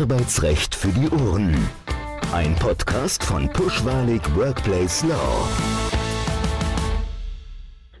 Arbeitsrecht 0.00 0.74
für 0.74 0.88
die 0.88 1.08
Ohren. 1.08 1.56
Ein 2.32 2.56
Podcast 2.56 3.22
von 3.22 3.48
Pushwalig 3.50 4.22
Workplace 4.34 5.04
Law. 5.04 5.48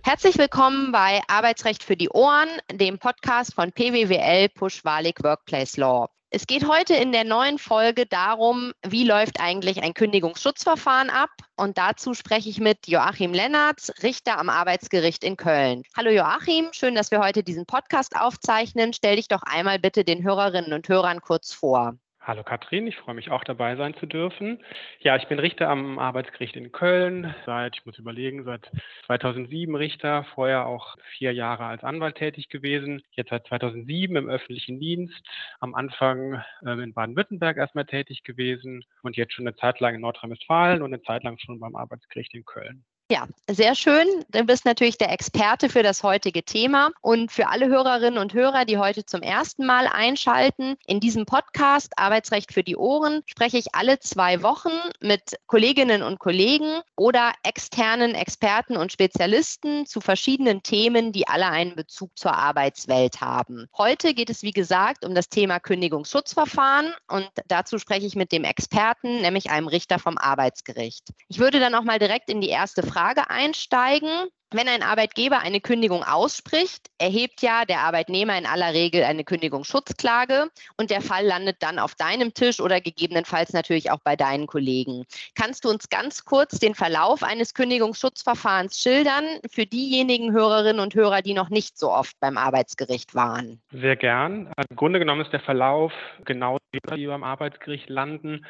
Herzlich 0.02 0.36
willkommen 0.36 0.90
bei 0.90 1.20
Arbeitsrecht 1.28 1.84
für 1.84 1.96
die 1.96 2.08
Ohren, 2.08 2.48
dem 2.72 2.98
Podcast 2.98 3.54
von 3.54 3.70
PWWL 3.70 4.48
Pushwalig 4.48 5.22
Workplace 5.22 5.76
Law. 5.76 6.08
Es 6.36 6.48
geht 6.48 6.66
heute 6.66 6.94
in 6.94 7.12
der 7.12 7.22
neuen 7.22 7.58
Folge 7.58 8.06
darum, 8.06 8.72
wie 8.84 9.04
läuft 9.04 9.38
eigentlich 9.38 9.84
ein 9.84 9.94
Kündigungsschutzverfahren 9.94 11.08
ab? 11.08 11.30
Und 11.54 11.78
dazu 11.78 12.12
spreche 12.12 12.48
ich 12.48 12.58
mit 12.58 12.88
Joachim 12.88 13.32
Lennertz, 13.32 13.92
Richter 14.02 14.38
am 14.38 14.48
Arbeitsgericht 14.48 15.22
in 15.22 15.36
Köln. 15.36 15.84
Hallo 15.96 16.10
Joachim, 16.10 16.70
schön, 16.72 16.96
dass 16.96 17.12
wir 17.12 17.20
heute 17.20 17.44
diesen 17.44 17.66
Podcast 17.66 18.16
aufzeichnen. 18.16 18.92
Stell 18.92 19.14
dich 19.14 19.28
doch 19.28 19.44
einmal 19.44 19.78
bitte 19.78 20.02
den 20.02 20.24
Hörerinnen 20.24 20.72
und 20.72 20.88
Hörern 20.88 21.20
kurz 21.20 21.52
vor. 21.52 21.94
Hallo 22.26 22.42
Katrin, 22.42 22.86
ich 22.86 22.96
freue 22.96 23.14
mich 23.14 23.30
auch 23.30 23.44
dabei 23.44 23.76
sein 23.76 23.92
zu 23.92 24.06
dürfen. 24.06 24.64
Ja, 25.00 25.14
ich 25.16 25.28
bin 25.28 25.38
Richter 25.38 25.68
am 25.68 25.98
Arbeitsgericht 25.98 26.56
in 26.56 26.72
Köln, 26.72 27.34
seit, 27.44 27.76
ich 27.76 27.84
muss 27.84 27.98
überlegen, 27.98 28.44
seit 28.44 28.70
2007 29.04 29.74
Richter, 29.76 30.24
vorher 30.34 30.64
auch 30.64 30.96
vier 31.18 31.34
Jahre 31.34 31.66
als 31.66 31.84
Anwalt 31.84 32.16
tätig 32.16 32.48
gewesen, 32.48 33.02
jetzt 33.10 33.28
seit 33.28 33.46
2007 33.46 34.16
im 34.16 34.30
öffentlichen 34.30 34.80
Dienst, 34.80 35.22
am 35.60 35.74
Anfang 35.74 36.42
äh, 36.64 36.82
in 36.82 36.94
Baden-Württemberg 36.94 37.58
erstmal 37.58 37.84
tätig 37.84 38.22
gewesen 38.22 38.86
und 39.02 39.18
jetzt 39.18 39.34
schon 39.34 39.46
eine 39.46 39.56
Zeit 39.56 39.80
lang 39.80 39.94
in 39.94 40.00
Nordrhein-Westfalen 40.00 40.80
und 40.80 40.94
eine 40.94 41.02
Zeit 41.02 41.24
lang 41.24 41.36
schon 41.36 41.60
beim 41.60 41.76
Arbeitsgericht 41.76 42.32
in 42.32 42.46
Köln. 42.46 42.86
Ja, 43.10 43.26
sehr 43.50 43.74
schön. 43.74 44.06
Du 44.30 44.44
bist 44.44 44.64
natürlich 44.64 44.96
der 44.96 45.12
Experte 45.12 45.68
für 45.68 45.82
das 45.82 46.02
heutige 46.02 46.42
Thema. 46.42 46.88
Und 47.02 47.30
für 47.30 47.48
alle 47.48 47.66
Hörerinnen 47.66 48.18
und 48.18 48.32
Hörer, 48.32 48.64
die 48.64 48.78
heute 48.78 49.04
zum 49.04 49.20
ersten 49.20 49.66
Mal 49.66 49.86
einschalten, 49.86 50.76
in 50.86 51.00
diesem 51.00 51.26
Podcast 51.26 51.92
Arbeitsrecht 51.98 52.54
für 52.54 52.64
die 52.64 52.76
Ohren 52.76 53.22
spreche 53.26 53.58
ich 53.58 53.74
alle 53.74 53.98
zwei 53.98 54.42
Wochen 54.42 54.72
mit 55.00 55.36
Kolleginnen 55.46 56.02
und 56.02 56.18
Kollegen 56.18 56.80
oder 56.96 57.32
externen 57.42 58.14
Experten 58.14 58.74
und 58.78 58.90
Spezialisten 58.90 59.84
zu 59.84 60.00
verschiedenen 60.00 60.62
Themen, 60.62 61.12
die 61.12 61.28
alle 61.28 61.50
einen 61.50 61.76
Bezug 61.76 62.18
zur 62.18 62.32
Arbeitswelt 62.34 63.20
haben. 63.20 63.66
Heute 63.76 64.14
geht 64.14 64.30
es, 64.30 64.42
wie 64.42 64.52
gesagt, 64.52 65.04
um 65.04 65.14
das 65.14 65.28
Thema 65.28 65.60
Kündigungsschutzverfahren 65.60 66.94
und 67.08 67.28
dazu 67.48 67.78
spreche 67.78 68.06
ich 68.06 68.16
mit 68.16 68.32
dem 68.32 68.44
Experten, 68.44 69.20
nämlich 69.20 69.50
einem 69.50 69.68
Richter 69.68 69.98
vom 69.98 70.16
Arbeitsgericht. 70.16 71.10
Ich 71.28 71.38
würde 71.38 71.60
dann 71.60 71.74
auch 71.74 71.84
mal 71.84 71.98
direkt 71.98 72.30
in 72.30 72.40
die 72.40 72.48
erste 72.48 72.82
Frage 72.82 72.93
Frage 72.94 73.28
einsteigen. 73.28 74.28
Wenn 74.52 74.68
ein 74.68 74.84
Arbeitgeber 74.84 75.40
eine 75.40 75.60
Kündigung 75.60 76.04
ausspricht, 76.04 76.86
erhebt 76.98 77.42
ja 77.42 77.64
der 77.64 77.80
Arbeitnehmer 77.80 78.38
in 78.38 78.46
aller 78.46 78.72
Regel 78.72 79.02
eine 79.02 79.24
Kündigungsschutzklage 79.24 80.46
und 80.76 80.90
der 80.90 81.00
Fall 81.00 81.26
landet 81.26 81.56
dann 81.58 81.80
auf 81.80 81.96
deinem 81.96 82.34
Tisch 82.34 82.60
oder 82.60 82.80
gegebenenfalls 82.80 83.52
natürlich 83.52 83.90
auch 83.90 83.98
bei 84.04 84.14
deinen 84.14 84.46
Kollegen. 84.46 85.06
Kannst 85.34 85.64
du 85.64 85.70
uns 85.70 85.88
ganz 85.88 86.24
kurz 86.24 86.60
den 86.60 86.76
Verlauf 86.76 87.24
eines 87.24 87.54
Kündigungsschutzverfahrens 87.54 88.78
schildern 88.78 89.24
für 89.50 89.66
diejenigen 89.66 90.30
Hörerinnen 90.30 90.78
und 90.78 90.94
Hörer, 90.94 91.20
die 91.20 91.34
noch 91.34 91.50
nicht 91.50 91.76
so 91.76 91.90
oft 91.90 92.14
beim 92.20 92.38
Arbeitsgericht 92.38 93.16
waren? 93.16 93.60
Sehr 93.72 93.96
gern. 93.96 94.52
Im 94.70 94.76
Grunde 94.76 95.00
genommen 95.00 95.22
ist 95.22 95.32
der 95.32 95.40
Verlauf 95.40 95.92
genau 96.24 96.58
wie 96.74 97.06
beim 97.06 97.24
Arbeitsgericht 97.24 97.88
landen. 97.88 98.46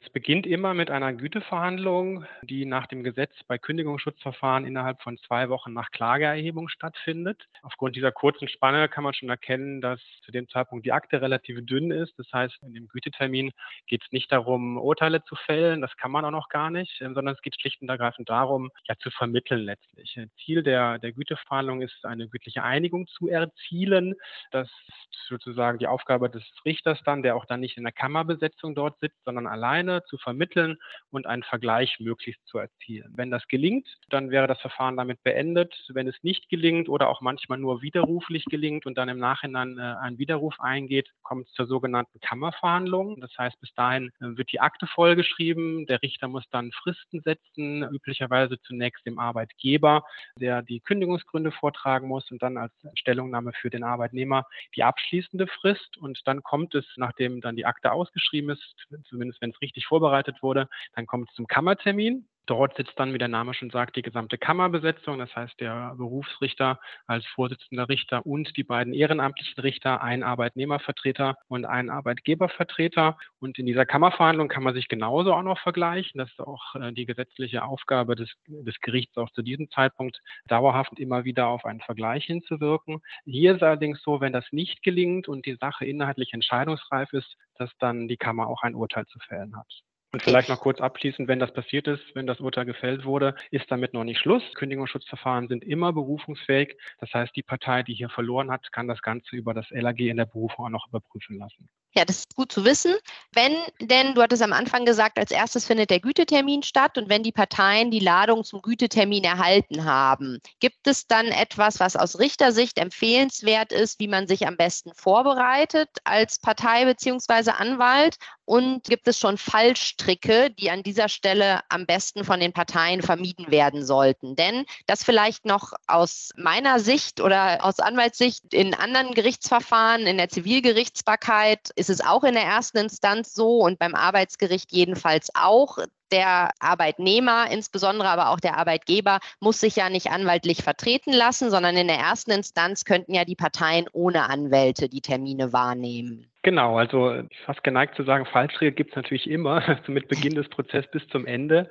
Es 0.00 0.10
beginnt 0.10 0.46
immer 0.46 0.74
mit 0.74 0.90
einer 0.90 1.12
Güteverhandlung, 1.12 2.24
die 2.42 2.64
nach 2.64 2.86
dem 2.86 3.02
Gesetz 3.02 3.32
bei 3.46 3.58
Kündigungsschutzverfahren 3.58 4.64
innerhalb 4.64 5.00
von 5.02 5.18
zwei 5.18 5.48
Wochen 5.48 5.72
nach 5.72 5.90
Klageerhebung 5.90 6.68
stattfindet. 6.68 7.46
Aufgrund 7.62 7.96
dieser 7.96 8.12
kurzen 8.12 8.48
Spanne 8.48 8.88
kann 8.88 9.04
man 9.04 9.14
schon 9.14 9.28
erkennen, 9.28 9.80
dass 9.80 10.00
zu 10.24 10.32
dem 10.32 10.48
Zeitpunkt 10.48 10.86
die 10.86 10.92
Akte 10.92 11.20
relativ 11.20 11.64
dünn 11.66 11.90
ist. 11.90 12.18
Das 12.18 12.32
heißt, 12.32 12.58
in 12.62 12.74
dem 12.74 12.88
Gütetermin 12.88 13.52
geht 13.86 14.02
es 14.04 14.12
nicht 14.12 14.30
darum, 14.32 14.78
Urteile 14.78 15.24
zu 15.24 15.36
fällen, 15.36 15.80
das 15.80 15.96
kann 15.96 16.10
man 16.10 16.24
auch 16.24 16.30
noch 16.30 16.48
gar 16.48 16.70
nicht, 16.70 17.00
ähm, 17.00 17.14
sondern 17.14 17.34
es 17.34 17.42
geht 17.42 17.60
schlicht 17.60 17.80
und 17.82 17.88
ergreifend 17.88 18.28
darum, 18.28 18.70
ja 18.86 18.96
zu 18.98 19.10
vermitteln 19.10 19.62
letztlich. 19.62 20.18
Ziel 20.44 20.62
der, 20.62 20.98
der 20.98 21.12
Güteverhandlung 21.12 21.82
ist, 21.82 22.04
eine 22.04 22.28
gütliche 22.28 22.62
Einigung 22.62 23.06
zu 23.06 23.28
erzielen. 23.28 24.14
Das 24.50 24.68
ist 24.68 25.28
sozusagen 25.28 25.78
die 25.78 25.86
Aufgabe 25.86 26.30
des 26.30 26.44
Richters 26.64 27.00
dann, 27.04 27.22
der 27.22 27.36
auch 27.36 27.44
dann 27.44 27.60
nicht 27.60 27.67
in 27.76 27.84
der 27.84 27.92
Kammerbesetzung 27.92 28.74
dort 28.74 28.98
sitzt, 29.00 29.22
sondern 29.24 29.46
alleine 29.46 30.02
zu 30.04 30.18
vermitteln 30.18 30.78
und 31.10 31.26
einen 31.26 31.42
Vergleich 31.42 31.98
möglichst 32.00 32.44
zu 32.46 32.58
erzielen. 32.58 33.12
Wenn 33.16 33.30
das 33.30 33.46
gelingt, 33.48 33.88
dann 34.08 34.30
wäre 34.30 34.46
das 34.46 34.60
Verfahren 34.60 34.96
damit 34.96 35.22
beendet. 35.22 35.74
Wenn 35.88 36.08
es 36.08 36.16
nicht 36.22 36.48
gelingt 36.48 36.88
oder 36.88 37.08
auch 37.08 37.20
manchmal 37.20 37.58
nur 37.58 37.82
widerruflich 37.82 38.44
gelingt 38.46 38.86
und 38.86 38.96
dann 38.96 39.08
im 39.08 39.18
Nachhinein 39.18 39.78
äh, 39.78 39.94
ein 40.00 40.18
Widerruf 40.18 40.58
eingeht, 40.60 41.10
kommt 41.22 41.46
es 41.46 41.52
zur 41.52 41.66
sogenannten 41.66 42.20
Kammerverhandlung. 42.20 43.20
Das 43.20 43.36
heißt, 43.36 43.60
bis 43.60 43.72
dahin 43.74 44.08
äh, 44.20 44.36
wird 44.36 44.52
die 44.52 44.60
Akte 44.60 44.86
vollgeschrieben. 44.86 45.86
Der 45.86 46.02
Richter 46.02 46.28
muss 46.28 46.44
dann 46.50 46.72
Fristen 46.72 47.20
setzen, 47.20 47.82
üblicherweise 47.82 48.60
zunächst 48.62 49.04
dem 49.06 49.18
Arbeitgeber, 49.18 50.04
der 50.36 50.62
die 50.62 50.80
Kündigungsgründe 50.80 51.52
vortragen 51.52 52.08
muss 52.08 52.30
und 52.30 52.42
dann 52.42 52.56
als 52.56 52.72
Stellungnahme 52.94 53.52
für 53.52 53.70
den 53.70 53.84
Arbeitnehmer 53.84 54.46
die 54.76 54.84
abschließende 54.84 55.46
Frist. 55.46 55.96
Und 55.98 56.20
dann 56.26 56.42
kommt 56.42 56.74
es, 56.74 56.86
nachdem 56.96 57.40
dann 57.40 57.56
die 57.58 57.66
Akte 57.66 57.92
ausgeschrieben 57.92 58.50
ist, 58.50 58.62
zumindest 59.08 59.42
wenn 59.42 59.50
es 59.50 59.60
richtig 59.60 59.86
vorbereitet 59.86 60.42
wurde, 60.42 60.68
dann 60.94 61.06
kommt 61.06 61.28
es 61.28 61.34
zum 61.34 61.46
Kammertermin. 61.46 62.28
Dort 62.48 62.76
sitzt 62.76 62.94
dann, 62.96 63.12
wie 63.12 63.18
der 63.18 63.28
Name 63.28 63.52
schon 63.52 63.68
sagt, 63.68 63.96
die 63.96 64.02
gesamte 64.02 64.38
Kammerbesetzung, 64.38 65.18
das 65.18 65.36
heißt 65.36 65.60
der 65.60 65.94
Berufsrichter 65.98 66.80
als 67.06 67.26
Vorsitzender 67.26 67.90
Richter 67.90 68.24
und 68.24 68.56
die 68.56 68.64
beiden 68.64 68.94
ehrenamtlichen 68.94 69.60
Richter, 69.60 70.00
ein 70.02 70.22
Arbeitnehmervertreter 70.22 71.36
und 71.48 71.66
ein 71.66 71.90
Arbeitgebervertreter. 71.90 73.18
Und 73.38 73.58
in 73.58 73.66
dieser 73.66 73.84
Kammerverhandlung 73.84 74.48
kann 74.48 74.62
man 74.62 74.72
sich 74.72 74.88
genauso 74.88 75.34
auch 75.34 75.42
noch 75.42 75.58
vergleichen. 75.60 76.16
Das 76.16 76.30
ist 76.30 76.40
auch 76.40 76.74
äh, 76.74 76.90
die 76.90 77.04
gesetzliche 77.04 77.64
Aufgabe 77.64 78.16
des, 78.16 78.32
des 78.46 78.80
Gerichts, 78.80 79.18
auch 79.18 79.30
zu 79.32 79.42
diesem 79.42 79.68
Zeitpunkt 79.68 80.18
dauerhaft 80.46 80.98
immer 80.98 81.26
wieder 81.26 81.48
auf 81.48 81.66
einen 81.66 81.80
Vergleich 81.80 82.24
hinzuwirken. 82.24 83.02
Hier 83.26 83.56
ist 83.56 83.62
allerdings 83.62 84.02
so, 84.02 84.22
wenn 84.22 84.32
das 84.32 84.46
nicht 84.52 84.82
gelingt 84.82 85.28
und 85.28 85.44
die 85.44 85.56
Sache 85.56 85.84
inhaltlich 85.84 86.32
entscheidungsreif 86.32 87.12
ist, 87.12 87.36
dass 87.56 87.70
dann 87.78 88.08
die 88.08 88.16
Kammer 88.16 88.46
auch 88.46 88.62
ein 88.62 88.74
Urteil 88.74 89.04
zu 89.04 89.18
fällen 89.18 89.54
hat. 89.54 89.82
Und 90.10 90.22
vielleicht 90.22 90.48
noch 90.48 90.60
kurz 90.60 90.80
abschließend, 90.80 91.28
wenn 91.28 91.38
das 91.38 91.52
passiert 91.52 91.86
ist, 91.86 92.02
wenn 92.14 92.26
das 92.26 92.40
Urteil 92.40 92.64
gefällt 92.64 93.04
wurde, 93.04 93.34
ist 93.50 93.70
damit 93.70 93.92
noch 93.92 94.04
nicht 94.04 94.18
Schluss. 94.18 94.42
Kündigungsschutzverfahren 94.54 95.48
sind 95.48 95.62
immer 95.62 95.92
berufungsfähig. 95.92 96.76
Das 96.98 97.12
heißt, 97.12 97.36
die 97.36 97.42
Partei, 97.42 97.82
die 97.82 97.92
hier 97.92 98.08
verloren 98.08 98.50
hat, 98.50 98.72
kann 98.72 98.88
das 98.88 99.02
Ganze 99.02 99.36
über 99.36 99.52
das 99.52 99.68
LAG 99.70 100.00
in 100.00 100.16
der 100.16 100.24
Berufung 100.24 100.64
auch 100.64 100.70
noch 100.70 100.88
überprüfen 100.88 101.36
lassen. 101.36 101.68
Ja, 101.94 102.04
das 102.04 102.18
ist 102.18 102.34
gut 102.34 102.52
zu 102.52 102.64
wissen. 102.64 102.94
Wenn 103.32 103.56
denn, 103.80 104.14
du 104.14 104.22
hattest 104.22 104.42
am 104.42 104.52
Anfang 104.52 104.84
gesagt, 104.84 105.18
als 105.18 105.30
erstes 105.30 105.64
findet 105.64 105.90
der 105.90 106.00
Gütetermin 106.00 106.62
statt 106.62 106.98
und 106.98 107.08
wenn 107.08 107.22
die 107.22 107.32
Parteien 107.32 107.90
die 107.90 107.98
Ladung 107.98 108.44
zum 108.44 108.60
Gütetermin 108.60 109.24
erhalten 109.24 109.84
haben, 109.84 110.38
gibt 110.60 110.86
es 110.86 111.06
dann 111.06 111.26
etwas, 111.26 111.80
was 111.80 111.96
aus 111.96 112.18
Richtersicht 112.18 112.78
empfehlenswert 112.78 113.72
ist, 113.72 114.00
wie 114.00 114.08
man 114.08 114.28
sich 114.28 114.46
am 114.46 114.56
besten 114.56 114.92
vorbereitet 114.94 115.88
als 116.04 116.38
Partei 116.38 116.84
bzw. 116.84 117.50
Anwalt? 117.52 118.16
Und 118.44 118.84
gibt 118.84 119.06
es 119.06 119.18
schon 119.18 119.36
Fallstricke, 119.36 120.50
die 120.50 120.70
an 120.70 120.82
dieser 120.82 121.10
Stelle 121.10 121.60
am 121.68 121.84
besten 121.84 122.24
von 122.24 122.40
den 122.40 122.54
Parteien 122.54 123.02
vermieden 123.02 123.50
werden 123.50 123.84
sollten? 123.84 124.36
Denn 124.36 124.64
das 124.86 125.04
vielleicht 125.04 125.44
noch 125.44 125.74
aus 125.86 126.30
meiner 126.34 126.80
Sicht 126.80 127.20
oder 127.20 127.62
aus 127.62 127.78
Anwaltssicht 127.78 128.54
in 128.54 128.72
anderen 128.72 129.12
Gerichtsverfahren, 129.12 130.06
in 130.06 130.16
der 130.16 130.30
Zivilgerichtsbarkeit 130.30 131.72
ist 131.78 131.90
es 131.90 132.00
auch 132.00 132.24
in 132.24 132.34
der 132.34 132.44
ersten 132.44 132.78
Instanz 132.78 133.34
so 133.34 133.58
und 133.58 133.78
beim 133.78 133.94
Arbeitsgericht 133.94 134.72
jedenfalls 134.72 135.30
auch, 135.34 135.78
der 136.10 136.50
Arbeitnehmer, 136.58 137.50
insbesondere 137.50 138.08
aber 138.08 138.30
auch 138.30 138.40
der 138.40 138.56
Arbeitgeber, 138.56 139.18
muss 139.40 139.60
sich 139.60 139.76
ja 139.76 139.90
nicht 139.90 140.10
anwaltlich 140.10 140.62
vertreten 140.62 141.12
lassen, 141.12 141.50
sondern 141.50 141.76
in 141.76 141.86
der 141.86 141.98
ersten 141.98 142.30
Instanz 142.30 142.84
könnten 142.84 143.14
ja 143.14 143.24
die 143.24 143.36
Parteien 143.36 143.86
ohne 143.92 144.28
Anwälte 144.28 144.88
die 144.88 145.02
Termine 145.02 145.52
wahrnehmen. 145.52 146.30
Genau, 146.48 146.78
also 146.78 147.14
fast 147.44 147.62
geneigt 147.62 147.94
zu 147.94 148.04
sagen, 148.04 148.24
Fallstricke 148.24 148.72
gibt 148.72 148.92
es 148.92 148.96
natürlich 148.96 149.28
immer, 149.28 149.60
mit 149.86 150.08
Beginn 150.08 150.34
des 150.34 150.48
Prozesses 150.48 150.90
bis 150.90 151.06
zum 151.08 151.26
Ende. 151.26 151.68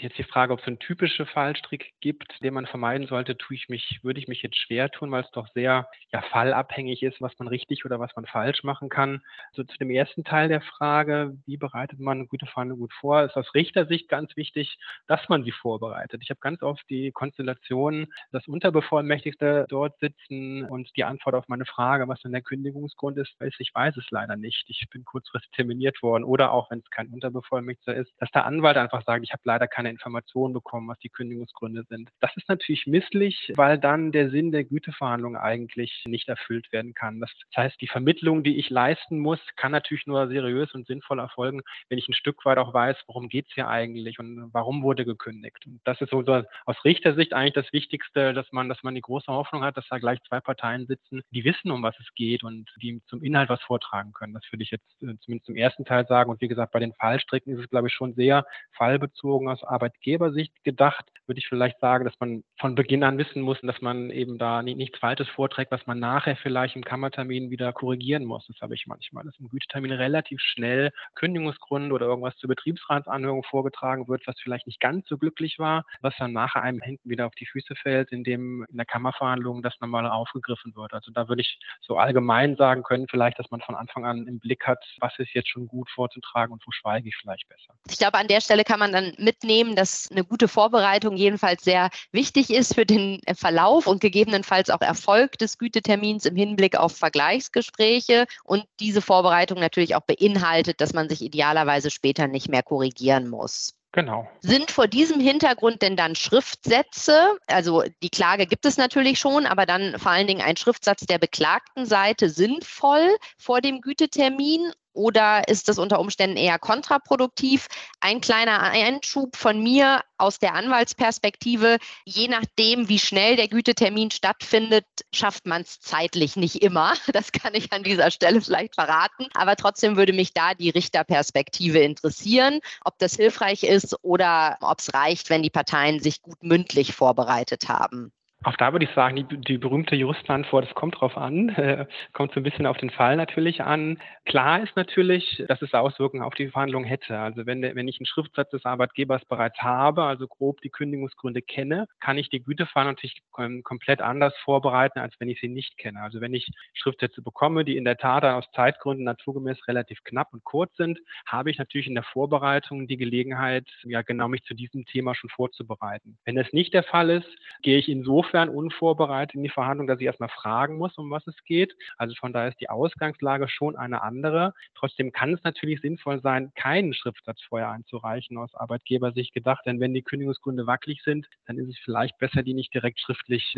Jetzt 0.00 0.18
die 0.18 0.24
Frage, 0.24 0.52
ob 0.52 0.58
es 0.58 0.66
einen 0.66 0.80
typischen 0.80 1.26
Fallstrick 1.26 1.92
gibt, 2.00 2.42
den 2.42 2.54
man 2.54 2.66
vermeiden 2.66 3.06
sollte, 3.06 3.38
tue 3.38 3.54
ich 3.54 3.68
mich, 3.68 4.00
würde 4.02 4.18
ich 4.18 4.26
mich 4.26 4.42
jetzt 4.42 4.56
schwer 4.56 4.90
tun, 4.90 5.12
weil 5.12 5.22
es 5.22 5.30
doch 5.30 5.46
sehr 5.54 5.88
ja, 6.12 6.22
fallabhängig 6.22 7.04
ist, 7.04 7.20
was 7.20 7.38
man 7.38 7.46
richtig 7.46 7.84
oder 7.84 8.00
was 8.00 8.16
man 8.16 8.26
falsch 8.26 8.64
machen 8.64 8.88
kann. 8.88 9.22
Also 9.50 9.62
zu 9.62 9.78
dem 9.78 9.90
ersten 9.90 10.24
Teil 10.24 10.48
der 10.48 10.60
Frage, 10.60 11.36
wie 11.46 11.56
bereitet 11.56 12.00
man 12.00 12.18
eine 12.18 12.26
gute 12.26 12.46
Verhandlung 12.46 12.80
gut 12.80 12.94
vor, 12.94 13.22
ist 13.22 13.36
aus 13.36 13.54
Richtersicht 13.54 14.08
ganz 14.08 14.36
wichtig, 14.36 14.76
dass 15.06 15.20
man 15.28 15.44
sie 15.44 15.52
vorbereitet. 15.52 16.20
Ich 16.24 16.30
habe 16.30 16.40
ganz 16.40 16.64
oft 16.64 16.82
die 16.90 17.12
Konstellation, 17.12 18.08
dass 18.32 18.48
Unterbevollmächtigte 18.48 19.66
dort 19.68 19.96
sitzen 20.00 20.64
und 20.64 20.90
die 20.96 21.04
Antwort 21.04 21.36
auf 21.36 21.46
meine 21.46 21.64
Frage, 21.64 22.08
was 22.08 22.20
denn 22.22 22.32
der 22.32 22.42
Kündigungsgrund 22.42 23.18
ist, 23.18 23.38
weiß 23.38 23.54
ich 23.60 23.72
weiß 23.72 23.96
es 23.96 24.15
leider 24.16 24.36
nicht. 24.36 24.64
Ich 24.68 24.86
bin 24.90 25.04
kurzfristig 25.04 25.50
terminiert 25.52 26.02
worden 26.02 26.24
oder 26.24 26.52
auch, 26.52 26.70
wenn 26.70 26.80
es 26.80 26.90
kein 26.90 27.08
Unterbevollmächtigter 27.08 27.94
ist, 27.94 28.12
dass 28.18 28.30
der 28.30 28.46
Anwalt 28.46 28.76
einfach 28.76 29.04
sagt, 29.04 29.22
ich 29.24 29.32
habe 29.32 29.42
leider 29.44 29.68
keine 29.68 29.90
Informationen 29.90 30.54
bekommen, 30.54 30.88
was 30.88 30.98
die 31.00 31.10
Kündigungsgründe 31.10 31.84
sind. 31.88 32.10
Das 32.20 32.34
ist 32.36 32.48
natürlich 32.48 32.86
misslich, 32.86 33.52
weil 33.56 33.78
dann 33.78 34.12
der 34.12 34.30
Sinn 34.30 34.52
der 34.52 34.64
Güteverhandlung 34.64 35.36
eigentlich 35.36 36.02
nicht 36.06 36.28
erfüllt 36.28 36.72
werden 36.72 36.94
kann. 36.94 37.20
Das 37.20 37.30
heißt, 37.56 37.80
die 37.80 37.88
Vermittlung, 37.88 38.42
die 38.42 38.58
ich 38.58 38.70
leisten 38.70 39.18
muss, 39.18 39.40
kann 39.56 39.72
natürlich 39.72 40.06
nur 40.06 40.28
seriös 40.28 40.72
und 40.74 40.86
sinnvoll 40.86 41.18
erfolgen, 41.18 41.60
wenn 41.88 41.98
ich 41.98 42.08
ein 42.08 42.14
Stück 42.14 42.44
weit 42.44 42.58
auch 42.58 42.72
weiß, 42.72 42.96
worum 43.06 43.28
geht 43.28 43.46
es 43.48 43.54
hier 43.54 43.68
eigentlich 43.68 44.18
und 44.18 44.48
warum 44.52 44.82
wurde 44.82 45.04
gekündigt. 45.04 45.66
Und 45.66 45.80
das 45.84 46.00
ist 46.00 46.10
so, 46.10 46.22
so 46.22 46.42
aus 46.64 46.84
Richtersicht 46.84 47.34
eigentlich 47.34 47.54
das 47.54 47.72
Wichtigste, 47.72 48.32
dass 48.32 48.50
man, 48.52 48.68
dass 48.68 48.82
man 48.82 48.94
die 48.94 49.00
große 49.00 49.30
Hoffnung 49.30 49.62
hat, 49.62 49.76
dass 49.76 49.86
da 49.88 49.98
gleich 49.98 50.20
zwei 50.22 50.40
Parteien 50.40 50.86
sitzen, 50.86 51.22
die 51.30 51.44
wissen, 51.44 51.70
um 51.70 51.82
was 51.82 51.98
es 52.00 52.08
geht 52.14 52.42
und 52.44 52.70
die 52.80 53.02
zum 53.06 53.22
Inhalt 53.22 53.50
was 53.50 53.62
vortragen 53.62 53.95
können. 54.12 54.34
Das 54.34 54.44
würde 54.50 54.62
ich 54.62 54.70
jetzt 54.70 55.02
äh, 55.02 55.16
zumindest 55.20 55.46
zum 55.46 55.56
ersten 55.56 55.84
Teil 55.84 56.06
sagen. 56.06 56.30
Und 56.30 56.40
wie 56.40 56.48
gesagt, 56.48 56.72
bei 56.72 56.78
den 56.78 56.92
Fallstricken 56.94 57.54
ist 57.54 57.60
es, 57.60 57.70
glaube 57.70 57.88
ich, 57.88 57.94
schon 57.94 58.14
sehr 58.14 58.44
fallbezogen 58.72 59.48
aus 59.48 59.62
Arbeitgebersicht 59.64 60.52
gedacht. 60.64 61.04
Würde 61.26 61.38
ich 61.38 61.48
vielleicht 61.48 61.80
sagen, 61.80 62.04
dass 62.04 62.14
man 62.20 62.44
von 62.60 62.74
Beginn 62.74 63.02
an 63.02 63.18
wissen 63.18 63.42
muss, 63.42 63.58
dass 63.62 63.80
man 63.80 64.10
eben 64.10 64.38
da 64.38 64.62
nichts 64.62 64.98
Falsches 64.98 65.28
vorträgt, 65.28 65.72
was 65.72 65.86
man 65.86 65.98
nachher 65.98 66.36
vielleicht 66.36 66.76
im 66.76 66.84
Kammertermin 66.84 67.50
wieder 67.50 67.72
korrigieren 67.72 68.24
muss. 68.24 68.46
Das 68.46 68.60
habe 68.60 68.74
ich 68.74 68.86
manchmal, 68.86 69.24
dass 69.24 69.38
im 69.38 69.48
Gütetermin 69.48 69.92
relativ 69.92 70.40
schnell 70.40 70.92
Kündigungsgründe 71.14 71.94
oder 71.94 72.06
irgendwas 72.06 72.36
zur 72.36 72.48
Betriebsratsanhörung 72.48 73.42
vorgetragen 73.44 74.08
wird, 74.08 74.26
was 74.26 74.38
vielleicht 74.40 74.66
nicht 74.66 74.80
ganz 74.80 75.08
so 75.08 75.18
glücklich 75.18 75.58
war, 75.58 75.84
was 76.00 76.14
dann 76.18 76.32
nachher 76.32 76.62
einem 76.62 76.80
hinten 76.80 77.08
wieder 77.08 77.26
auf 77.26 77.34
die 77.34 77.46
Füße 77.46 77.74
fällt, 77.76 78.12
indem 78.12 78.64
in 78.70 78.76
der 78.76 78.86
Kammerverhandlung 78.86 79.62
das 79.62 79.74
nochmal 79.80 80.06
aufgegriffen 80.06 80.74
wird. 80.76 80.92
Also 80.92 81.10
da 81.12 81.28
würde 81.28 81.42
ich 81.42 81.58
so 81.80 81.96
allgemein 81.96 82.56
sagen 82.56 82.82
können, 82.82 83.06
vielleicht, 83.08 83.38
dass 83.38 83.50
man 83.50 83.60
von 83.60 83.74
Anfang 83.74 83.85
an 83.94 84.26
im 84.26 84.38
Blick 84.38 84.66
hat, 84.66 84.82
was 85.00 85.12
ist 85.18 85.34
jetzt 85.34 85.48
schon 85.48 85.66
gut 85.68 85.88
vorzutragen 85.90 86.52
und 86.52 86.62
wo 86.66 86.70
schweige 86.72 87.08
ich 87.08 87.16
vielleicht 87.16 87.48
besser. 87.48 87.74
Ich 87.88 87.98
glaube, 87.98 88.18
an 88.18 88.28
der 88.28 88.40
Stelle 88.40 88.64
kann 88.64 88.78
man 88.78 88.92
dann 88.92 89.12
mitnehmen, 89.18 89.76
dass 89.76 90.10
eine 90.10 90.24
gute 90.24 90.48
Vorbereitung 90.48 91.16
jedenfalls 91.16 91.62
sehr 91.62 91.90
wichtig 92.12 92.50
ist 92.50 92.74
für 92.74 92.86
den 92.86 93.20
Verlauf 93.34 93.86
und 93.86 94.00
gegebenenfalls 94.00 94.70
auch 94.70 94.80
Erfolg 94.80 95.38
des 95.38 95.58
Gütetermins 95.58 96.26
im 96.26 96.36
Hinblick 96.36 96.76
auf 96.76 96.96
Vergleichsgespräche 96.96 98.26
und 98.44 98.64
diese 98.80 99.02
Vorbereitung 99.02 99.60
natürlich 99.60 99.94
auch 99.94 100.00
beinhaltet, 100.00 100.80
dass 100.80 100.92
man 100.92 101.08
sich 101.08 101.22
idealerweise 101.22 101.90
später 101.90 102.26
nicht 102.26 102.48
mehr 102.48 102.62
korrigieren 102.62 103.28
muss. 103.28 103.75
Genau. 103.92 104.28
Sind 104.40 104.70
vor 104.70 104.88
diesem 104.88 105.20
Hintergrund 105.20 105.80
denn 105.80 105.96
dann 105.96 106.16
Schriftsätze, 106.16 107.38
also 107.46 107.82
die 108.02 108.10
Klage 108.10 108.46
gibt 108.46 108.66
es 108.66 108.76
natürlich 108.76 109.18
schon, 109.18 109.46
aber 109.46 109.64
dann 109.64 109.98
vor 109.98 110.12
allen 110.12 110.26
Dingen 110.26 110.42
ein 110.42 110.56
Schriftsatz 110.56 111.06
der 111.06 111.18
beklagten 111.18 111.86
Seite 111.86 112.28
sinnvoll 112.28 113.16
vor 113.38 113.62
dem 113.62 113.80
Gütetermin 113.80 114.70
oder 114.96 115.46
ist 115.48 115.68
das 115.68 115.78
unter 115.78 116.00
Umständen 116.00 116.36
eher 116.36 116.58
kontraproduktiv? 116.58 117.66
Ein 118.00 118.20
kleiner 118.20 118.60
Einschub 118.62 119.36
von 119.36 119.62
mir 119.62 120.00
aus 120.18 120.38
der 120.38 120.54
Anwaltsperspektive. 120.54 121.78
Je 122.04 122.28
nachdem, 122.28 122.88
wie 122.88 122.98
schnell 122.98 123.36
der 123.36 123.48
Gütetermin 123.48 124.10
stattfindet, 124.10 124.86
schafft 125.12 125.46
man 125.46 125.62
es 125.62 125.80
zeitlich 125.80 126.36
nicht 126.36 126.62
immer. 126.62 126.94
Das 127.16 127.32
kann 127.32 127.54
ich 127.54 127.72
an 127.72 127.82
dieser 127.82 128.10
Stelle 128.10 128.42
vielleicht 128.42 128.74
verraten. 128.74 129.26
Aber 129.34 129.56
trotzdem 129.56 129.96
würde 129.96 130.12
mich 130.12 130.34
da 130.34 130.54
die 130.54 130.70
Richterperspektive 130.70 131.78
interessieren, 131.78 132.60
ob 132.84 132.98
das 132.98 133.14
hilfreich 133.14 133.62
ist 133.62 133.96
oder 134.02 134.58
ob 134.60 134.80
es 134.80 134.92
reicht, 134.92 135.30
wenn 135.30 135.42
die 135.42 135.50
Parteien 135.50 136.00
sich 136.00 136.20
gut 136.20 136.42
mündlich 136.42 136.92
vorbereitet 136.94 137.68
haben. 137.68 138.12
Auch 138.42 138.56
da 138.56 138.72
würde 138.72 138.84
ich 138.84 138.92
sagen, 138.92 139.16
die, 139.16 139.24
die 139.24 139.58
berühmte 139.58 139.96
Juristenantwort, 139.96 140.66
es 140.68 140.74
kommt 140.74 141.00
drauf 141.00 141.16
an, 141.16 141.48
äh, 141.56 141.86
kommt 142.12 142.32
so 142.32 142.40
ein 142.40 142.42
bisschen 142.42 142.66
auf 142.66 142.76
den 142.76 142.90
Fall 142.90 143.16
natürlich 143.16 143.62
an. 143.62 143.98
Klar 144.24 144.62
ist 144.62 144.76
natürlich, 144.76 145.42
dass 145.48 145.62
es 145.62 145.72
Auswirkungen 145.74 146.22
auf 146.22 146.34
die 146.34 146.48
Verhandlung 146.48 146.84
hätte. 146.84 147.18
Also 147.18 147.46
wenn, 147.46 147.62
wenn 147.62 147.88
ich 147.88 147.98
einen 147.98 148.06
Schriftsatz 148.06 148.50
des 148.50 148.64
Arbeitgebers 148.64 149.24
bereits 149.24 149.58
habe, 149.62 150.04
also 150.04 150.28
grob 150.28 150.60
die 150.60 150.70
Kündigungsgründe 150.70 151.42
kenne, 151.42 151.86
kann 151.98 152.18
ich 152.18 152.28
die 152.28 152.42
Güteverhandlung 152.42 152.94
natürlich 152.94 153.22
ähm, 153.38 153.62
komplett 153.62 154.00
anders 154.00 154.34
vorbereiten, 154.44 154.98
als 154.98 155.14
wenn 155.18 155.28
ich 155.28 155.40
sie 155.40 155.48
nicht 155.48 155.78
kenne. 155.78 156.00
Also 156.02 156.20
wenn 156.20 156.34
ich 156.34 156.48
Schriftsätze 156.74 157.22
bekomme, 157.22 157.64
die 157.64 157.76
in 157.76 157.84
der 157.84 157.96
Tat 157.96 158.24
aus 158.24 158.44
Zeitgründen 158.54 159.04
naturgemäß 159.04 159.66
relativ 159.66 160.04
knapp 160.04 160.32
und 160.32 160.44
kurz 160.44 160.76
sind, 160.76 161.00
habe 161.26 161.50
ich 161.50 161.58
natürlich 161.58 161.88
in 161.88 161.94
der 161.94 162.04
Vorbereitung 162.04 162.86
die 162.86 162.96
Gelegenheit, 162.96 163.66
ja 163.84 164.02
genau 164.02 164.28
mich 164.28 164.44
zu 164.44 164.54
diesem 164.54 164.84
Thema 164.84 165.14
schon 165.14 165.30
vorzubereiten. 165.30 166.18
Wenn 166.24 166.36
das 166.36 166.52
nicht 166.52 166.74
der 166.74 166.82
Fall 166.84 167.10
ist, 167.10 167.28
gehe 167.62 167.78
ich 167.78 167.88
insofern 167.88 168.25
insofern 168.26 168.48
unvorbereitet 168.48 169.34
in 169.34 169.42
die 169.42 169.48
Verhandlung, 169.48 169.86
dass 169.86 170.00
ich 170.00 170.06
erstmal 170.06 170.28
fragen 170.28 170.78
muss, 170.78 170.96
um 170.98 171.10
was 171.10 171.26
es 171.26 171.36
geht. 171.44 171.76
Also 171.96 172.14
von 172.16 172.32
daher 172.32 172.48
ist 172.48 172.60
die 172.60 172.68
Ausgangslage 172.68 173.48
schon 173.48 173.76
eine 173.76 174.02
andere. 174.02 174.52
Trotzdem 174.74 175.12
kann 175.12 175.34
es 175.34 175.42
natürlich 175.44 175.80
sinnvoll 175.80 176.20
sein, 176.20 176.52
keinen 176.54 176.92
Schriftsatz 176.92 177.40
vorher 177.48 177.70
einzureichen 177.70 178.36
aus 178.38 178.54
Arbeitgebersicht 178.54 179.32
gedacht, 179.32 179.64
denn 179.66 179.80
wenn 179.80 179.94
die 179.94 180.02
Kündigungsgründe 180.02 180.66
wackelig 180.66 181.02
sind, 181.04 181.26
dann 181.46 181.58
ist 181.58 181.68
es 181.68 181.78
vielleicht 181.84 182.18
besser, 182.18 182.42
die 182.42 182.54
nicht 182.54 182.74
direkt 182.74 183.00
schriftlich 183.00 183.54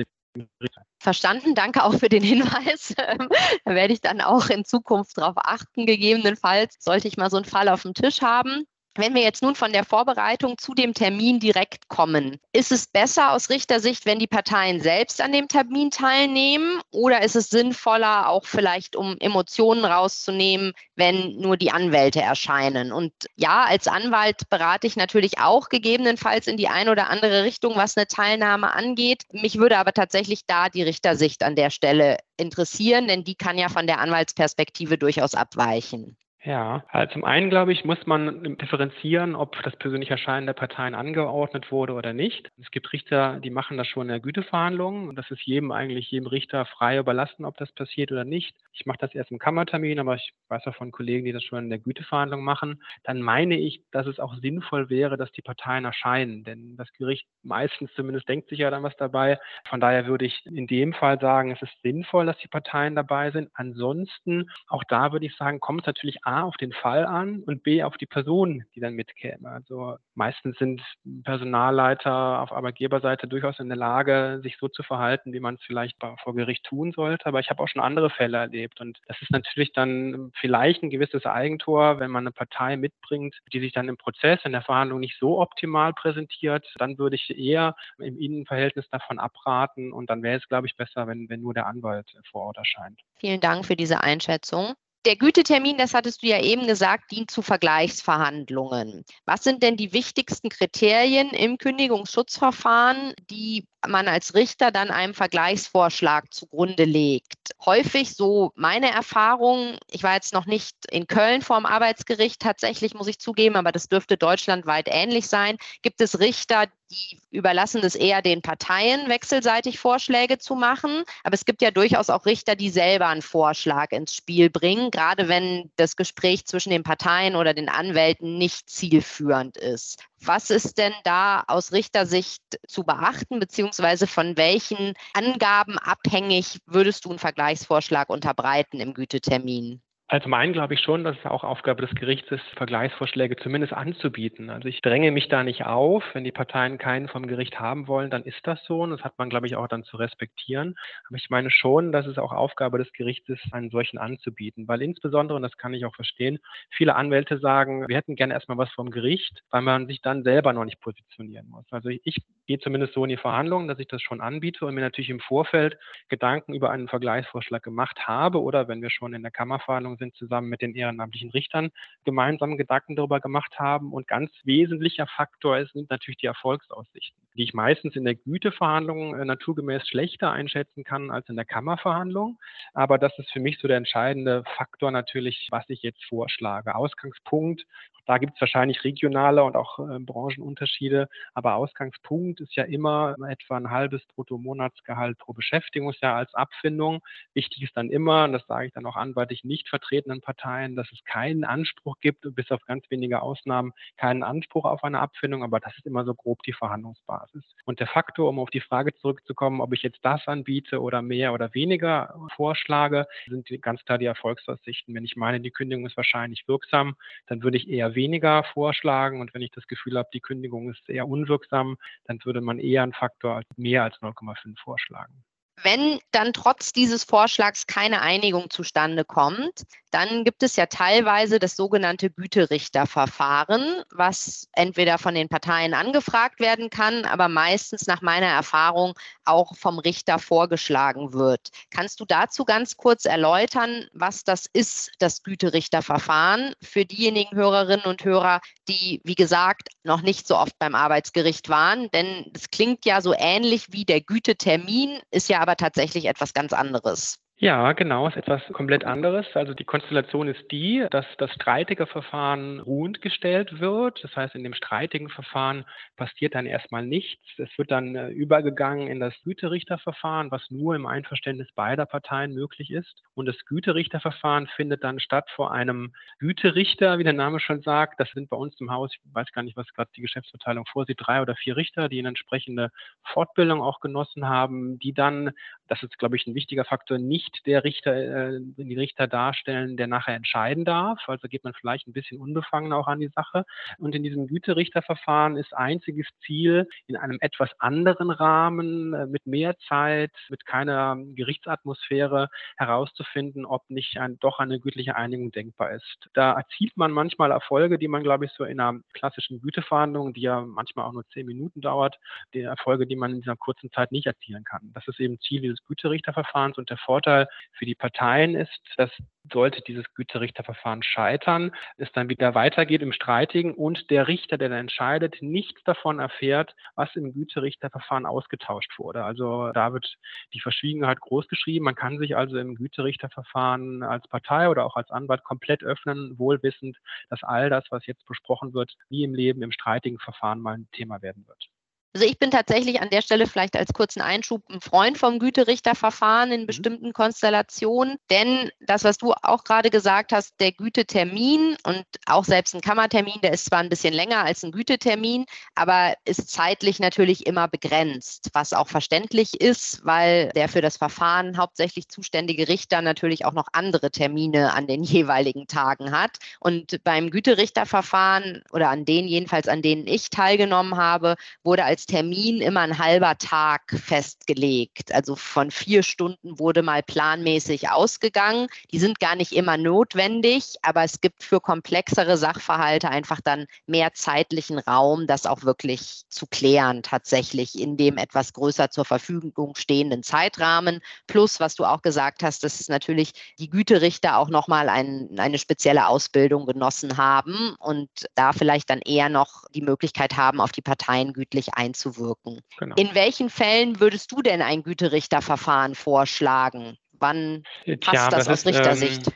Verstanden, 1.01 1.55
danke 1.55 1.83
auch 1.83 1.95
für 1.95 2.11
den 2.11 2.23
Hinweis. 2.23 2.95
da 3.65 3.75
werde 3.75 3.93
ich 3.93 4.01
dann 4.01 4.21
auch 4.21 4.51
in 4.51 4.65
Zukunft 4.65 5.17
darauf 5.19 5.37
achten, 5.37 5.87
gegebenenfalls 5.87 6.77
sollte 6.79 7.09
ich 7.09 7.17
mal 7.17 7.31
so 7.31 7.39
einen 7.39 7.47
Fall 7.47 7.69
auf 7.69 7.83
dem 7.83 7.95
Tisch 7.95 8.21
haben. 8.21 8.67
Wenn 8.99 9.15
wir 9.15 9.23
jetzt 9.23 9.43
nun 9.43 9.55
von 9.55 9.73
der 9.73 9.85
Vorbereitung 9.85 10.59
zu 10.59 10.75
dem 10.75 10.93
Termin 10.93 11.39
direkt 11.39 11.87
kommen, 11.87 12.41
ist 12.53 12.73
es 12.73 12.89
besser 12.89 13.31
aus 13.31 13.49
Richtersicht, 13.49 14.07
wenn 14.07 14.19
die 14.19 14.27
Parteien 14.27 14.81
selbst 14.81 15.23
an 15.23 15.31
dem 15.31 15.47
Termin 15.47 15.93
teilnehmen 15.93 16.81
oder 16.91 17.23
ist 17.23 17.37
es 17.37 17.49
sinnvoller, 17.49 18.29
auch 18.29 18.45
vielleicht 18.45 18.97
um 18.97 19.17
Emotionen 19.21 19.85
rauszunehmen, 19.85 20.73
wenn 20.97 21.37
nur 21.37 21.57
die 21.57 21.71
Anwälte 21.71 22.21
erscheinen? 22.23 22.91
Und 22.91 23.13
ja, 23.37 23.67
als 23.67 23.87
Anwalt 23.87 24.49
berate 24.51 24.89
ich 24.89 24.97
natürlich 24.97 25.39
auch 25.39 25.69
gegebenenfalls 25.69 26.49
in 26.49 26.57
die 26.57 26.67
eine 26.67 26.91
oder 26.91 27.09
andere 27.09 27.45
Richtung, 27.45 27.77
was 27.77 27.97
eine 27.97 28.09
Teilnahme 28.09 28.75
angeht. 28.75 29.23
Mich 29.31 29.59
würde 29.59 29.79
aber 29.79 29.93
tatsächlich 29.93 30.45
da 30.45 30.71
die 30.71 30.83
Richtersicht 30.83 31.45
an 31.45 31.55
der 31.55 31.71
Stelle 31.71 32.17
interessieren, 32.37 33.07
denn 33.07 33.23
die 33.23 33.37
kann 33.37 33.59
ja 33.59 33.69
von 33.69 33.87
der 33.87 34.01
Anwaltsperspektive 34.01 34.99
durchaus 34.99 35.37
abweichen. 35.37 36.17
Ja, 36.45 36.85
also 36.91 37.13
zum 37.15 37.25
einen 37.25 37.51
glaube 37.51 37.73
ich, 37.73 37.85
muss 37.85 38.07
man 38.07 38.57
differenzieren, 38.59 39.35
ob 39.35 39.61
das 39.65 39.75
persönliche 39.77 40.13
Erscheinen 40.13 40.47
der 40.47 40.53
Parteien 40.55 40.95
angeordnet 40.95 41.73
wurde 41.73 41.95
oder 41.95 42.13
nicht. 42.13 42.53
Es 42.61 42.71
gibt 42.71 42.93
Richter, 42.93 43.41
die 43.41 43.51
machen 43.51 43.77
das 43.77 43.89
schon 43.89 44.03
in 44.03 44.09
der 44.11 44.21
Güteverhandlung 44.21 45.09
und 45.09 45.17
das 45.17 45.29
ist 45.33 45.43
jedem 45.43 45.73
eigentlich, 45.73 46.13
jedem 46.13 46.29
Richter 46.29 46.65
frei 46.65 46.97
überlassen, 46.99 47.45
ob 47.45 47.57
das 47.57 47.73
passiert 47.73 48.13
oder 48.13 48.25
nicht. 48.25 48.55
Ich 48.73 48.87
mache 48.87 48.99
das 49.01 49.15
erst 49.17 49.33
im 49.33 49.41
Kammertermin, 49.41 49.99
aber 49.99 50.15
ich 50.15 50.33
weiß 50.49 50.65
auch 50.69 50.77
von 50.77 50.93
Kollegen, 50.93 51.25
die 51.25 51.33
das 51.33 51.43
schon 51.43 51.65
in 51.65 51.71
der 51.71 51.81
Güteverhandlung 51.81 52.45
machen. 52.45 52.83
Dann 53.03 53.21
meine 53.21 53.59
ich, 53.59 53.83
dass 53.91 54.07
es 54.07 54.21
auch 54.21 54.37
sinnvoll 54.37 54.91
wäre, 54.91 55.17
dass 55.17 55.33
die 55.33 55.43
Parteien 55.43 55.85
erscheinen, 55.85 56.45
denn 56.45 56.77
das 56.77 56.93
Gericht 56.93 57.27
meistens 57.43 57.93
zumindest 57.95 58.29
denkt 58.29 58.49
sich 58.49 58.61
ja 58.61 58.71
dann 58.71 58.85
was 58.85 58.97
dabei. 58.97 59.41
Von 59.69 59.81
daher 59.81 60.07
würde 60.07 60.27
ich 60.27 60.47
in 60.47 60.69
dem 60.69 60.93
Fall 60.93 61.19
sagen, 61.21 61.51
es 61.51 61.61
ist 61.63 61.83
sinnvoll, 61.83 62.27
dass 62.27 62.39
die 62.39 62.49
Parteien 62.49 62.95
dabei 62.95 63.33
sind. 63.33 63.51
Ansonsten, 63.55 64.49
auch 64.69 64.85
da 64.89 65.13
würde 65.13 65.27
ich 65.27 65.35
sagen, 65.37 65.59
kommt 65.61 65.81
es 65.81 65.87
natürlich 65.87 66.25
A 66.29 66.43
auf 66.43 66.57
den 66.59 66.73
Fall 66.73 67.07
an 67.07 67.43
und 67.45 67.63
B 67.63 67.83
auf 67.83 67.97
die 67.97 68.07
Person, 68.07 68.65
die 68.75 68.81
dann 68.81 68.93
mitkäme. 68.93 69.49
Also 69.49 69.97
meistens 70.15 70.59
sind 70.59 70.83
Personalleiter 71.25 72.41
auf 72.43 72.53
Arbeitgeberseite 72.53 73.27
durchaus 73.27 73.59
in 73.59 73.69
der 73.69 73.79
Lage, 73.79 74.41
sich 74.43 74.59
so 74.59 74.69
zu 74.69 74.83
verhalten, 74.83 75.33
wie 75.33 75.41
man 75.41 75.55
es 75.55 75.63
vielleicht 75.63 75.97
vor 76.23 76.35
Gericht 76.35 76.65
tun 76.65 76.93
sollte. 76.93 77.25
Aber 77.25 77.41
ich 77.41 77.49
habe 77.49 77.63
auch 77.63 77.69
schon 77.69 77.81
andere 77.81 78.11
Fälle 78.11 78.37
erlebt. 78.37 78.81
Und 78.83 78.99
das 79.07 79.21
ist 79.23 79.31
natürlich 79.31 79.73
dann 79.73 80.31
vielleicht 80.39 80.83
ein 80.83 80.91
gewisses 80.91 81.25
Eigentor, 81.25 81.99
wenn 81.99 82.11
man 82.11 82.25
eine 82.25 82.33
Partei 82.33 82.77
mitbringt, 82.77 83.35
die 83.53 83.61
sich 83.61 83.73
dann 83.73 83.89
im 83.89 83.97
Prozess, 83.97 84.41
in 84.45 84.53
der 84.53 84.63
Verhandlung 84.63 85.01
nicht 85.01 85.19
so 85.19 85.41
optimal 85.41 85.95
präsentiert. 85.95 86.67
Dann 86.77 86.99
würde 86.99 87.17
ich 87.17 87.37
eher 87.37 87.75
im 87.97 88.19
Innenverhältnis 88.19 88.89
davon 88.91 89.19
abraten. 89.19 89.93
Und 89.93 90.11
dann 90.11 90.23
wäre 90.23 90.37
es, 90.39 90.49
glaube 90.49 90.67
ich, 90.67 90.77
besser, 90.77 91.07
wenn, 91.07 91.31
wenn 91.31 91.41
nur 91.41 91.55
der 91.55 91.67
Anwalt 91.67 92.13
vor 92.31 92.43
Ort 92.43 92.59
erscheint. 92.59 93.01
Vielen 93.17 93.41
Dank 93.41 93.65
für 93.65 93.77
diese 93.77 94.03
Einschätzung. 94.03 94.75
Der 95.05 95.17
Gütetermin, 95.17 95.79
das 95.79 95.95
hattest 95.95 96.23
du 96.23 96.27
ja 96.27 96.43
eben 96.43 96.67
gesagt, 96.67 97.13
dient 97.13 97.31
zu 97.31 97.41
Vergleichsverhandlungen. 97.41 99.05
Was 99.27 99.45
sind 99.45 99.63
denn 99.63 99.77
die 99.77 99.93
wichtigsten 99.93 100.49
Kriterien 100.49 101.31
im 101.31 101.57
Kündigungsschutzverfahren, 101.57 103.15
die 103.31 103.67
man 103.87 104.09
als 104.09 104.35
Richter 104.35 104.73
dann 104.73 104.91
einem 104.91 105.15
Vergleichsvorschlag 105.15 106.35
zugrunde 106.35 106.85
legt? 106.85 107.37
Häufig, 107.65 108.15
so 108.15 108.51
meine 108.57 108.91
Erfahrung, 108.91 109.79
ich 109.89 110.03
war 110.03 110.15
jetzt 110.15 110.35
noch 110.35 110.47
nicht 110.47 110.75
in 110.91 111.07
Köln 111.07 111.43
vor 111.43 111.59
dem 111.59 111.67
Arbeitsgericht, 111.67 112.41
tatsächlich 112.41 112.95
muss 112.95 113.07
ich 113.07 113.21
zugeben, 113.21 113.55
aber 113.55 113.71
das 113.71 113.89
dürfte 113.89 114.17
deutschlandweit 114.17 114.89
ähnlich 114.91 115.29
sein, 115.29 115.59
gibt 115.81 116.01
es 116.01 116.19
Richter, 116.19 116.67
die 116.91 117.21
überlassen 117.31 117.83
es 117.83 117.95
eher 117.95 118.23
den 118.23 118.43
Parteien, 118.43 119.09
wechselseitig 119.09 119.79
Vorschläge 119.79 120.39
zu 120.39 120.55
machen. 120.55 121.05
Aber 121.23 121.35
es 121.35 121.45
gibt 121.45 121.63
ja 121.63 121.71
durchaus 121.71 122.11
auch 122.11 122.27
Richter, 122.27 122.57
die 122.57 122.71
selber 122.71 123.09
einen 123.09 123.23
Vorschlag 123.23 123.93
ins 123.93 124.15
Spiel 124.15 124.51
bringen, 124.51 124.91
gerade 124.91 125.29
wenn 125.29 125.71
das 125.77 125.97
Gespräch 125.97 126.47
zwischen 126.47 126.71
den 126.71 126.83
Parteien 126.83 127.37
oder 127.37 127.55
den 127.55 127.69
Anwälten 127.69 128.39
nicht 128.39 128.71
zielführend 128.71 129.57
ist. 129.57 130.05
Was 130.21 130.51
ist 130.51 130.79
denn 130.79 130.95
da 131.05 131.45
aus 131.47 131.73
Richtersicht 131.73 132.43
zu 132.67 132.85
beachten, 132.85 133.39
beziehungsweise 133.39 134.07
von 134.07 134.37
welchen 134.37 134.95
Angaben 135.13 135.79
abhängig 135.79 136.59
würdest 136.67 137.05
du 137.05 137.11
einen 137.11 137.19
Vergleichsvorschlag 137.19 138.09
unterbreiten 138.09 138.81
im 138.81 138.95
Gütetermin? 138.95 139.83
Also 140.11 140.31
meinen 140.31 140.55
glaube 140.55 140.73
ich 140.73 140.81
schon, 140.81 141.05
dass 141.05 141.19
es 141.19 141.27
auch 141.27 141.45
Aufgabe 141.45 141.83
des 141.87 141.95
Gerichts 141.95 142.31
ist, 142.31 142.43
Vergleichsvorschläge 142.57 143.37
zumindest 143.37 143.75
anzubieten. 143.75 144.49
Also 144.49 144.67
ich 144.67 144.81
dränge 144.81 145.11
mich 145.13 145.29
da 145.29 145.45
nicht 145.45 145.67
auf. 145.67 146.03
Wenn 146.15 146.25
die 146.25 146.33
Parteien 146.33 146.79
keinen 146.79 147.09
vom 147.09 147.27
Gericht 147.27 147.61
haben 147.61 147.87
wollen, 147.89 148.11
dann 148.11 148.25
ist 148.25 148.41
das 148.47 148.65
so 148.65 148.81
und 148.83 148.91
das 148.91 149.03
hat 149.05 149.19
man, 149.19 149.29
glaube 149.29 149.47
ich, 149.47 149.57
auch 149.57 149.69
dann 149.69 149.85
zu 149.85 149.99
respektieren. 149.99 150.77
Aber 151.09 151.17
ich 151.17 151.29
meine 151.29 151.51
schon, 151.51 151.93
dass 151.93 152.07
es 152.07 152.17
auch 152.17 152.33
Aufgabe 152.33 152.79
des 152.79 152.91
Gerichts 152.95 153.29
ist, 153.29 153.53
einen 153.53 153.69
solchen 153.69 153.99
anzubieten, 153.99 154.67
weil 154.67 154.81
insbesondere, 154.81 155.37
und 155.37 155.43
das 155.43 155.59
kann 155.59 155.75
ich 155.75 155.85
auch 155.85 155.95
verstehen, 155.95 156.39
viele 156.71 156.97
Anwälte 156.97 157.39
sagen, 157.39 157.87
wir 157.87 157.97
hätten 157.97 158.17
gerne 158.17 158.33
erstmal 158.33 158.57
was 158.57 158.73
vom 158.73 158.91
Gericht, 158.91 159.43
weil 159.51 159.61
man 159.61 159.87
sich 159.89 160.01
dann 160.01 160.23
selber 160.23 160.55
noch 160.55 160.65
nicht 160.65 160.81
positionieren 160.81 161.51
muss. 161.51 161.67
Also 161.71 161.91
ich 161.91 162.17
gehe 162.49 162.59
zumindest 162.59 162.95
so 162.95 163.05
in 163.05 163.11
die 163.11 163.19
Verhandlungen, 163.19 163.69
dass 163.69 163.79
ich 163.79 163.87
das 163.87 164.01
schon 164.01 164.23
anbiete 164.23 164.65
und 164.65 164.75
mir 164.75 164.81
natürlich 164.81 165.11
im 165.11 165.21
Vorfeld 165.21 165.79
Gedanken 166.09 166.55
über 166.55 166.71
einen 166.71 166.89
Vergleichsvorschlag 166.89 167.63
gemacht 167.63 168.09
habe 168.09 168.43
oder 168.43 168.69
wenn 168.69 168.81
wir 168.81 168.91
schon 168.91 169.13
in 169.13 169.23
der 169.23 169.31
Kammerverhandlung 169.31 169.99
sind, 169.99 170.17
zusammen 170.17 170.49
mit 170.49 170.63
den 170.63 170.75
ehrenamtlichen 170.75 171.31
Richtern 171.31 171.71
gemeinsam 172.05 172.57
Gedanken 172.57 172.97
darüber 172.97 173.21
gemacht 173.21 173.59
haben. 173.59 173.93
Und 173.93 174.09
ganz 174.09 174.33
wesentlicher 174.45 175.07
Faktor 175.07 175.65
sind 175.67 175.91
natürlich 175.91 176.17
die 176.17 176.27
Erfolgsaussichten, 176.27 177.21
die 177.37 177.45
ich 177.45 177.53
meistens 177.53 177.95
in 177.97 178.05
der 178.05 178.15
Güteverhandlung 178.15 179.15
äh, 179.15 179.25
naturgemäß 179.27 179.87
schlechter 179.87 180.33
einschätzen 180.33 180.85
kann 180.85 181.11
als 181.11 181.29
in 181.29 181.37
der 181.37 181.45
Kammerverhandlung. 181.45 182.39
Aber 182.73 182.97
das 182.97 183.17
ist 183.19 183.31
für 183.31 183.41
mich 183.41 183.59
so 183.59 183.69
der 183.69 183.77
entscheidende 183.77 184.43
Faktor 184.57 184.91
natürlich, 184.91 185.49
was 185.51 185.69
ich 185.69 185.83
jetzt 185.83 186.03
vorschlage. 186.07 186.75
Ausgangspunkt 186.75 187.67
da 188.09 188.17
gibt 188.17 188.37
es 188.37 188.41
wahrscheinlich 188.41 188.85
regionale 188.85 189.45
und 189.45 189.55
auch 189.55 189.79
äh, 189.79 189.99
Branchenunterschiede, 189.99 191.11
aber 191.35 191.57
Ausgangspunkt 191.57 192.38
ist 192.41 192.55
ja 192.57 192.65
immer 192.65 193.17
etwa 193.29 193.57
ein 193.57 193.71
halbes 193.71 194.05
Bruttomonatsgehalt 194.15 195.19
pro 195.19 195.33
Beschäftigungsjahr 195.33 196.17
als 196.17 196.35
Abfindung. 196.35 197.01
Wichtig 197.35 197.63
ist 197.63 197.77
dann 197.77 197.91
immer, 197.91 198.25
und 198.25 198.33
das 198.33 198.47
sage 198.47 198.67
ich 198.67 198.73
dann 198.73 198.87
auch 198.87 198.97
anwaltlich 198.97 199.45
nicht 199.45 199.69
vertretenen 199.69 200.21
Parteien, 200.21 200.77
dass 200.77 200.91
es 200.93 201.05
keinen 201.05 201.45
Anspruch 201.45 201.97
gibt, 202.01 202.27
bis 202.35 202.51
auf 202.51 202.65
ganz 202.67 202.85
wenige 202.91 203.23
Ausnahmen, 203.23 203.73
keinen 203.97 204.23
Anspruch 204.23 204.65
auf 204.65 204.85
eine 204.85 205.01
Abfindung, 205.01 205.43
aber 205.43 205.61
das 205.61 205.77
ist 205.77 205.87
immer 205.87 206.05
so 206.05 206.15
grob 206.15 206.43
die 206.43 206.53
Verhandlungsbasis. 206.53 207.45
Und 207.65 207.81
der 207.81 207.87
Faktor, 207.87 208.29
um 208.29 208.39
auf 208.39 208.51
die 208.51 208.61
Frage 208.61 208.95
zurückzukommen, 208.95 209.61
ob 209.61 209.73
ich 209.73 209.83
jetzt 209.83 210.01
das 210.03 210.27
anbiete 210.27 210.81
oder 210.81 211.03
mehr 211.03 211.33
oder 211.33 211.55
weniger 211.55 212.15
vorschlage, 212.35 213.07
sind 213.27 213.49
ganz 213.63 213.85
klar 213.85 213.99
die 213.99 214.07
Erfolgsaussichten. 214.07 214.95
Wenn 214.95 215.05
ich 215.05 215.17
meine, 215.17 215.41
die 215.41 215.51
Kündigung 215.51 215.87
ist 215.87 215.97
wahrscheinlich 215.97 216.47
wirksam, 216.47 216.97
dann 217.27 217.43
würde 217.43 217.57
ich 217.57 217.69
eher 217.69 217.95
weniger 217.95 218.45
vorschlagen. 218.45 219.21
Und 219.21 219.35
wenn 219.35 219.43
ich 219.43 219.51
das 219.51 219.67
Gefühl 219.67 219.99
habe, 219.99 220.09
die 220.13 220.21
Kündigung 220.21 220.71
ist 220.71 220.89
eher 220.89 221.09
unwirksam, 221.09 221.77
dann 222.05 222.19
würde 222.29 222.43
man 222.43 222.59
eher 222.59 222.83
einen 222.83 222.93
Faktor 222.93 223.43
mehr 223.57 223.85
als 223.85 223.97
0,5 224.03 224.61
vorschlagen. 224.63 225.25
Wenn 225.63 225.99
dann 226.13 226.33
trotz 226.33 226.73
dieses 226.73 227.05
Vorschlags 227.05 227.67
keine 227.67 228.01
Einigung 228.01 228.51
zustande 228.51 229.05
kommt, 229.05 229.65
dann 229.91 230.25
gibt 230.25 230.43
es 230.43 230.57
ja 230.57 230.67
teilweise 230.67 231.39
das 231.39 231.57
sogenannte 231.57 232.11
Güterichterverfahren, 232.11 233.83
was 233.91 234.49
entweder 234.53 234.99
von 234.99 235.15
den 235.15 235.29
Parteien 235.29 235.75
angefragt 235.75 236.41
werden 236.41 236.71
kann, 236.71 237.05
aber 237.05 237.29
meistens 237.29 237.87
nach 237.87 238.03
meiner 238.03 238.27
Erfahrung 238.27 238.95
auch 239.25 239.57
vom 239.57 239.79
Richter 239.79 240.19
vorgeschlagen 240.19 241.13
wird. 241.13 241.49
Kannst 241.71 242.01
du 242.01 242.05
dazu 242.05 242.45
ganz 242.45 242.77
kurz 242.77 243.05
erläutern, 243.05 243.87
was 243.93 244.25
das 244.25 244.47
ist, 244.53 244.91
das 244.99 245.23
Güterichterverfahren, 245.23 246.53
für 246.63 246.85
diejenigen 246.85 247.37
Hörerinnen 247.37 247.87
und 247.87 248.05
Hörer, 248.05 248.41
die, 248.69 249.01
wie 249.05 249.15
gesagt, 249.15 249.69
noch 249.85 250.03
nicht 250.03 250.27
so 250.27 250.37
oft 250.37 250.59
beim 250.59 250.75
Arbeitsgericht 250.75 251.49
waren? 251.49 251.91
Denn 251.91 252.31
es 252.35 252.51
klingt 252.51 252.85
ja 252.85 253.01
so 253.01 253.15
ähnlich 253.17 253.73
wie 253.73 253.85
der 253.85 254.01
Gütetermin, 254.01 255.01
ist 255.11 255.29
ja 255.29 255.41
aber 255.41 255.48
tatsächlich 255.57 256.07
etwas 256.07 256.33
ganz 256.33 256.53
anderes. 256.53 257.19
Ja, 257.41 257.73
genau, 257.73 258.09
ist 258.09 258.17
etwas 258.17 258.43
komplett 258.53 258.83
anderes. 258.85 259.25
Also 259.35 259.55
die 259.55 259.65
Konstellation 259.65 260.27
ist 260.27 260.51
die, 260.51 260.85
dass 260.91 261.07
das 261.19 261.31
streitige 261.35 261.87
Verfahren 261.87 262.59
ruhend 262.59 263.01
gestellt 263.01 263.61
wird. 263.61 264.03
Das 264.03 264.17
heißt, 264.17 264.35
in 264.35 264.43
dem 264.43 264.55
streitigen 264.55 265.09
Verfahren 265.09 265.65
passiert 265.97 266.35
dann 266.35 266.47
erstmal 266.47 266.85
nichts. 266.85 267.23
Es 267.39 267.57
wird 267.57 267.71
dann 267.71 267.95
äh, 267.95 268.09
übergegangen 268.09 268.89
in 268.89 268.99
das 268.99 269.15
Güterichterverfahren, 269.23 270.33
was 270.33 270.51
nur 270.51 270.75
im 270.75 270.85
Einverständnis 270.87 271.47
beider 271.55 271.87
Parteien 271.87 272.35
möglich 272.35 272.73
ist. 272.73 273.03
Und 273.15 273.27
das 273.27 273.37
Güterichterverfahren 273.47 274.49
findet 274.57 274.83
dann 274.83 274.99
statt 274.99 275.31
vor 275.37 275.53
einem 275.53 275.93
Güterichter, 276.19 276.99
wie 276.99 277.05
der 277.05 277.13
Name 277.13 277.39
schon 277.39 277.63
sagt. 277.63 278.01
Das 278.01 278.11
sind 278.11 278.31
bei 278.31 278.37
uns 278.37 278.57
im 278.61 278.73
Haus, 278.73 278.91
ich 278.93 279.01
weiß 279.15 279.31
gar 279.31 279.45
nicht, 279.45 279.57
was 279.57 279.73
gerade 279.75 279.91
die 279.97 280.03
Geschäftsverteilung 280.03 280.67
vorsieht, 280.67 280.99
drei 281.01 281.23
oder 281.23 281.37
vier 281.37 281.57
Richter, 281.57 281.89
die 281.89 282.01
eine 282.01 282.09
entsprechende 282.09 282.71
Fortbildung 283.13 283.63
auch 283.63 283.79
genossen 283.79 284.29
haben, 284.29 284.81
die 284.81 284.93
dann, 284.93 285.31
das 285.69 285.83
ist, 285.85 285.99
glaube 285.99 286.17
ich, 286.17 286.27
ein 286.27 286.35
wichtiger 286.35 286.65
Faktor, 286.65 286.99
nicht 286.99 287.28
nicht 287.29 287.47
der 287.47 287.65
Richter, 287.65 287.95
äh, 287.95 288.41
die 288.41 288.77
Richter 288.77 289.07
darstellen, 289.07 289.77
der 289.77 289.87
nachher 289.87 290.15
entscheiden 290.15 290.65
darf. 290.65 291.01
Also 291.07 291.29
geht 291.29 291.45
man 291.45 291.55
vielleicht 291.55 291.87
ein 291.87 291.93
bisschen 291.93 292.21
unbefangen 292.21 292.73
auch 292.73 292.87
an 292.87 293.01
die 293.01 293.09
Sache. 293.09 293.45
Und 293.79 293.95
in 293.95 294.03
diesem 294.03 294.27
Güterichterverfahren 294.27 295.37
ist 295.37 295.55
einziges 295.55 296.07
Ziel, 296.25 296.67
in 296.87 296.97
einem 296.97 297.19
etwas 297.21 297.51
anderen 297.59 298.11
Rahmen, 298.11 298.95
äh, 298.95 299.07
mit 299.07 299.27
mehr 299.27 299.57
Zeit, 299.69 300.13
mit 300.31 300.47
keiner 300.47 300.97
Gerichtsatmosphäre 301.15 302.29
herauszufinden, 302.57 303.45
ob 303.45 303.69
nicht 303.69 303.99
ein, 303.99 304.19
doch 304.21 304.39
eine 304.39 304.61
gütliche 304.61 304.97
Einigung 304.97 305.31
denkbar 305.31 305.73
ist. 305.73 306.09
Da 306.15 306.33
erzielt 306.33 306.77
man 306.77 306.93
manchmal 306.93 307.31
Erfolge, 307.31 307.79
die 307.79 307.89
man, 307.89 308.03
glaube 308.03 308.25
ich, 308.25 308.33
so 308.33 308.45
in 308.45 308.61
einer 308.61 308.81
klassischen 308.95 309.41
Güteverhandlung, 309.41 310.15
die 310.15 310.23
ja 310.23 310.41
manchmal 310.41 310.87
auch 310.87 310.93
nur 310.93 311.07
zehn 311.09 311.27
Minuten 311.27 311.61
dauert, 311.61 311.99
die 312.35 312.41
Erfolge, 312.41 312.87
die 312.87 312.97
man 312.97 313.13
in 313.13 313.21
dieser 313.21 313.37
kurzen 313.37 313.71
Zeit 313.73 313.93
nicht 313.93 314.07
erzielen 314.07 314.45
kann. 314.45 314.71
Das 314.75 314.87
ist 314.89 315.01
eben 315.01 315.19
Ziel 315.21 315.43
dieses 315.43 315.63
Güterichterverfahrens 315.65 316.59
und 316.59 316.71
der 316.71 316.79
Vorteil 316.79 317.18
Vorteil 317.19 317.29
für 317.53 317.67
die 317.67 317.75
Parteien 317.75 318.35
ist, 318.35 318.61
dass 318.77 318.91
sollte 319.31 319.61
dieses 319.61 319.85
Güterichterverfahren 319.93 320.83
scheitern, 320.83 321.53
es 321.77 321.93
dann 321.93 322.09
wieder 322.09 322.35
weitergeht 322.35 322.81
im 322.81 322.93
Streitigen 322.93 323.53
und 323.53 323.91
der 323.91 324.09
Richter, 324.09 324.39
der 324.39 324.49
dann 324.49 324.61
entscheidet, 324.61 325.21
nichts 325.21 325.63
davon 325.65 325.99
erfährt, 325.99 326.55
was 326.77 326.97
im 326.97 327.13
Güterichterverfahren 327.13 328.07
ausgetauscht 328.07 328.79
wurde. 328.79 329.05
Also 329.05 329.53
da 329.53 329.75
wird 329.75 329.99
die 330.33 330.41
Verschwiegenheit 330.41 331.01
groß 331.01 331.29
geschrieben. 331.29 331.67
Man 331.67 331.75
kann 331.75 331.99
sich 331.99 332.17
also 332.17 332.39
im 332.39 332.55
Güterichterverfahren 332.55 333.83
als 333.83 334.09
Partei 334.09 334.49
oder 334.49 334.65
auch 334.65 334.77
als 334.77 334.91
Anwalt 334.91 335.23
komplett 335.25 335.63
öffnen, 335.63 336.19
wohlwissend, 336.19 336.79
dass 337.11 337.23
all 337.23 337.51
das, 337.51 337.67
was 337.69 337.85
jetzt 337.85 338.07
besprochen 338.07 338.55
wird, 338.55 338.73
wie 338.89 339.05
im 339.05 339.15
Leben 339.15 339.43
im 339.43 339.53
streitigen 339.53 339.99
Verfahren 339.99 340.41
mal 340.41 340.55
ein 340.55 340.69
Thema 340.73 341.03
werden 341.03 341.27
wird. 341.27 341.51
Also 341.95 342.07
ich 342.07 342.19
bin 342.19 342.31
tatsächlich 342.31 342.81
an 342.81 342.91
der 342.91 343.01
Stelle 343.01 343.27
vielleicht 343.27 343.57
als 343.57 343.73
kurzen 343.73 344.03
Einschub 344.03 344.43
ein 344.51 344.61
Freund 344.61 344.99
vom 344.99 345.19
Güterichterverfahren 345.19 346.31
in 346.33 346.43
mhm. 346.43 346.47
bestimmten 346.47 346.93
Konstellationen, 346.93 347.97
denn 348.11 348.51
das, 348.61 348.85
was 348.85 348.99
du 348.99 349.13
auch 349.23 349.43
gerade 349.43 349.71
gesagt 349.71 350.13
hast, 350.13 350.35
der 350.39 350.53
Gütetermin 350.53 351.57
und 351.65 351.85
auch 352.07 352.25
selbst 352.25 352.55
ein 352.55 352.61
Kammertermin, 352.61 353.21
der 353.23 353.33
ist 353.33 353.47
zwar 353.47 353.61
ein 353.61 353.71
bisschen 353.71 353.95
länger 353.95 354.25
als 354.25 354.45
ein 354.45 354.53
Gütetermin, 354.53 355.25
aber 355.55 355.95
ist 356.05 356.31
zeitlich 356.31 356.79
natürlich 356.79 357.27
immer 357.27 357.49
begrenzt, 357.49 358.29
was 358.35 358.53
auch 358.53 358.69
verständlich 358.69 359.41
ist, 359.41 359.81
weil 359.85 360.29
der 360.37 360.49
für 360.49 360.61
das 360.61 360.77
Verfahren 360.77 361.39
hauptsächlich 361.39 361.89
zuständige 361.89 362.49
Richter 362.49 362.83
natürlich 362.83 363.25
auch 363.25 363.33
noch 363.33 363.49
andere 363.53 363.91
Termine 363.91 364.53
an 364.53 364.67
den 364.67 364.83
jeweiligen 364.85 365.47
Tagen 365.47 365.91
hat. 365.91 366.19
Und 366.39 366.85
beim 366.85 367.11
Güterichterverfahren 367.11 368.45
oder 368.53 368.69
an 368.69 368.85
denen 368.85 369.09
jedenfalls, 369.09 369.49
an 369.49 369.63
denen 369.63 369.87
ich 369.87 370.11
teilgenommen 370.11 370.77
habe, 370.77 371.17
wurde 371.43 371.65
als 371.65 371.78
als 371.79 371.87
Termin 371.87 372.41
immer 372.41 372.63
ein 372.63 372.79
halber 372.79 373.17
Tag 373.19 373.63
festgelegt. 373.71 374.93
Also 374.93 375.15
von 375.15 375.53
vier 375.53 375.85
Stunden 375.85 376.41
wurde 376.41 376.63
mal 376.63 376.83
planmäßig 376.83 377.71
ausgegangen. 377.71 378.49
Die 378.73 378.81
sind 378.81 378.99
gar 378.99 379.15
nicht 379.15 379.31
immer 379.31 379.57
notwendig, 379.57 380.57
aber 380.63 380.83
es 380.83 381.01
gibt 381.01 381.23
für 381.23 381.41
komplexere 381.41 382.17
Sachverhalte 382.17 382.89
einfach 382.89 383.21
dann 383.21 383.47
mehr 383.69 383.93
zeitlichen 383.95 384.59
Raum, 384.59 385.07
das 385.07 385.25
auch 385.25 385.45
wirklich 385.45 386.03
zu 386.09 386.27
klären, 386.27 386.83
tatsächlich 386.83 387.57
in 387.57 387.77
dem 387.77 387.97
etwas 387.97 388.33
größer 388.33 388.71
zur 388.71 388.85
Verfügung 388.85 389.55
stehenden 389.55 390.03
Zeitrahmen. 390.03 390.81
Plus, 391.07 391.39
was 391.39 391.55
du 391.55 391.65
auch 391.65 391.83
gesagt 391.83 392.25
hast, 392.25 392.43
dass 392.43 392.59
es 392.59 392.69
natürlich 392.69 393.13
die 393.39 393.51
Güterichter 393.51 394.19
auch 394.19 394.31
nochmal 394.31 394.69
ein, 394.69 395.11
eine 395.17 395.39
spezielle 395.39 395.87
Ausbildung 395.87 396.45
genossen 396.45 396.97
haben 396.97 397.55
und 397.61 397.89
da 398.17 398.33
vielleicht 398.33 398.69
dann 398.69 398.81
eher 398.81 399.09
noch 399.09 399.45
die 399.55 399.63
Möglichkeit 399.63 400.17
haben, 400.17 400.41
auf 400.41 400.51
die 400.51 400.61
Parteien 400.61 401.13
gütlich 401.13 401.55
einzugehen 401.55 401.68
einzuwirken. 401.69 402.41
Genau. 402.59 402.75
In 402.77 402.95
welchen 402.95 403.31
Fällen 403.31 403.81
würdest 403.81 404.13
du 404.13 404.23
denn 404.23 404.43
ein 404.43 404.63
Güterichterverfahren 404.63 405.75
vorschlagen? 405.75 406.77
Wann 406.93 407.45
passt 407.81 407.81
Tja, 407.81 408.09
das, 408.09 408.27
das, 408.27 408.29
aus 408.29 408.39
ist, 408.41 408.47
Richtersicht? 408.47 409.07
Ähm, 409.07 409.13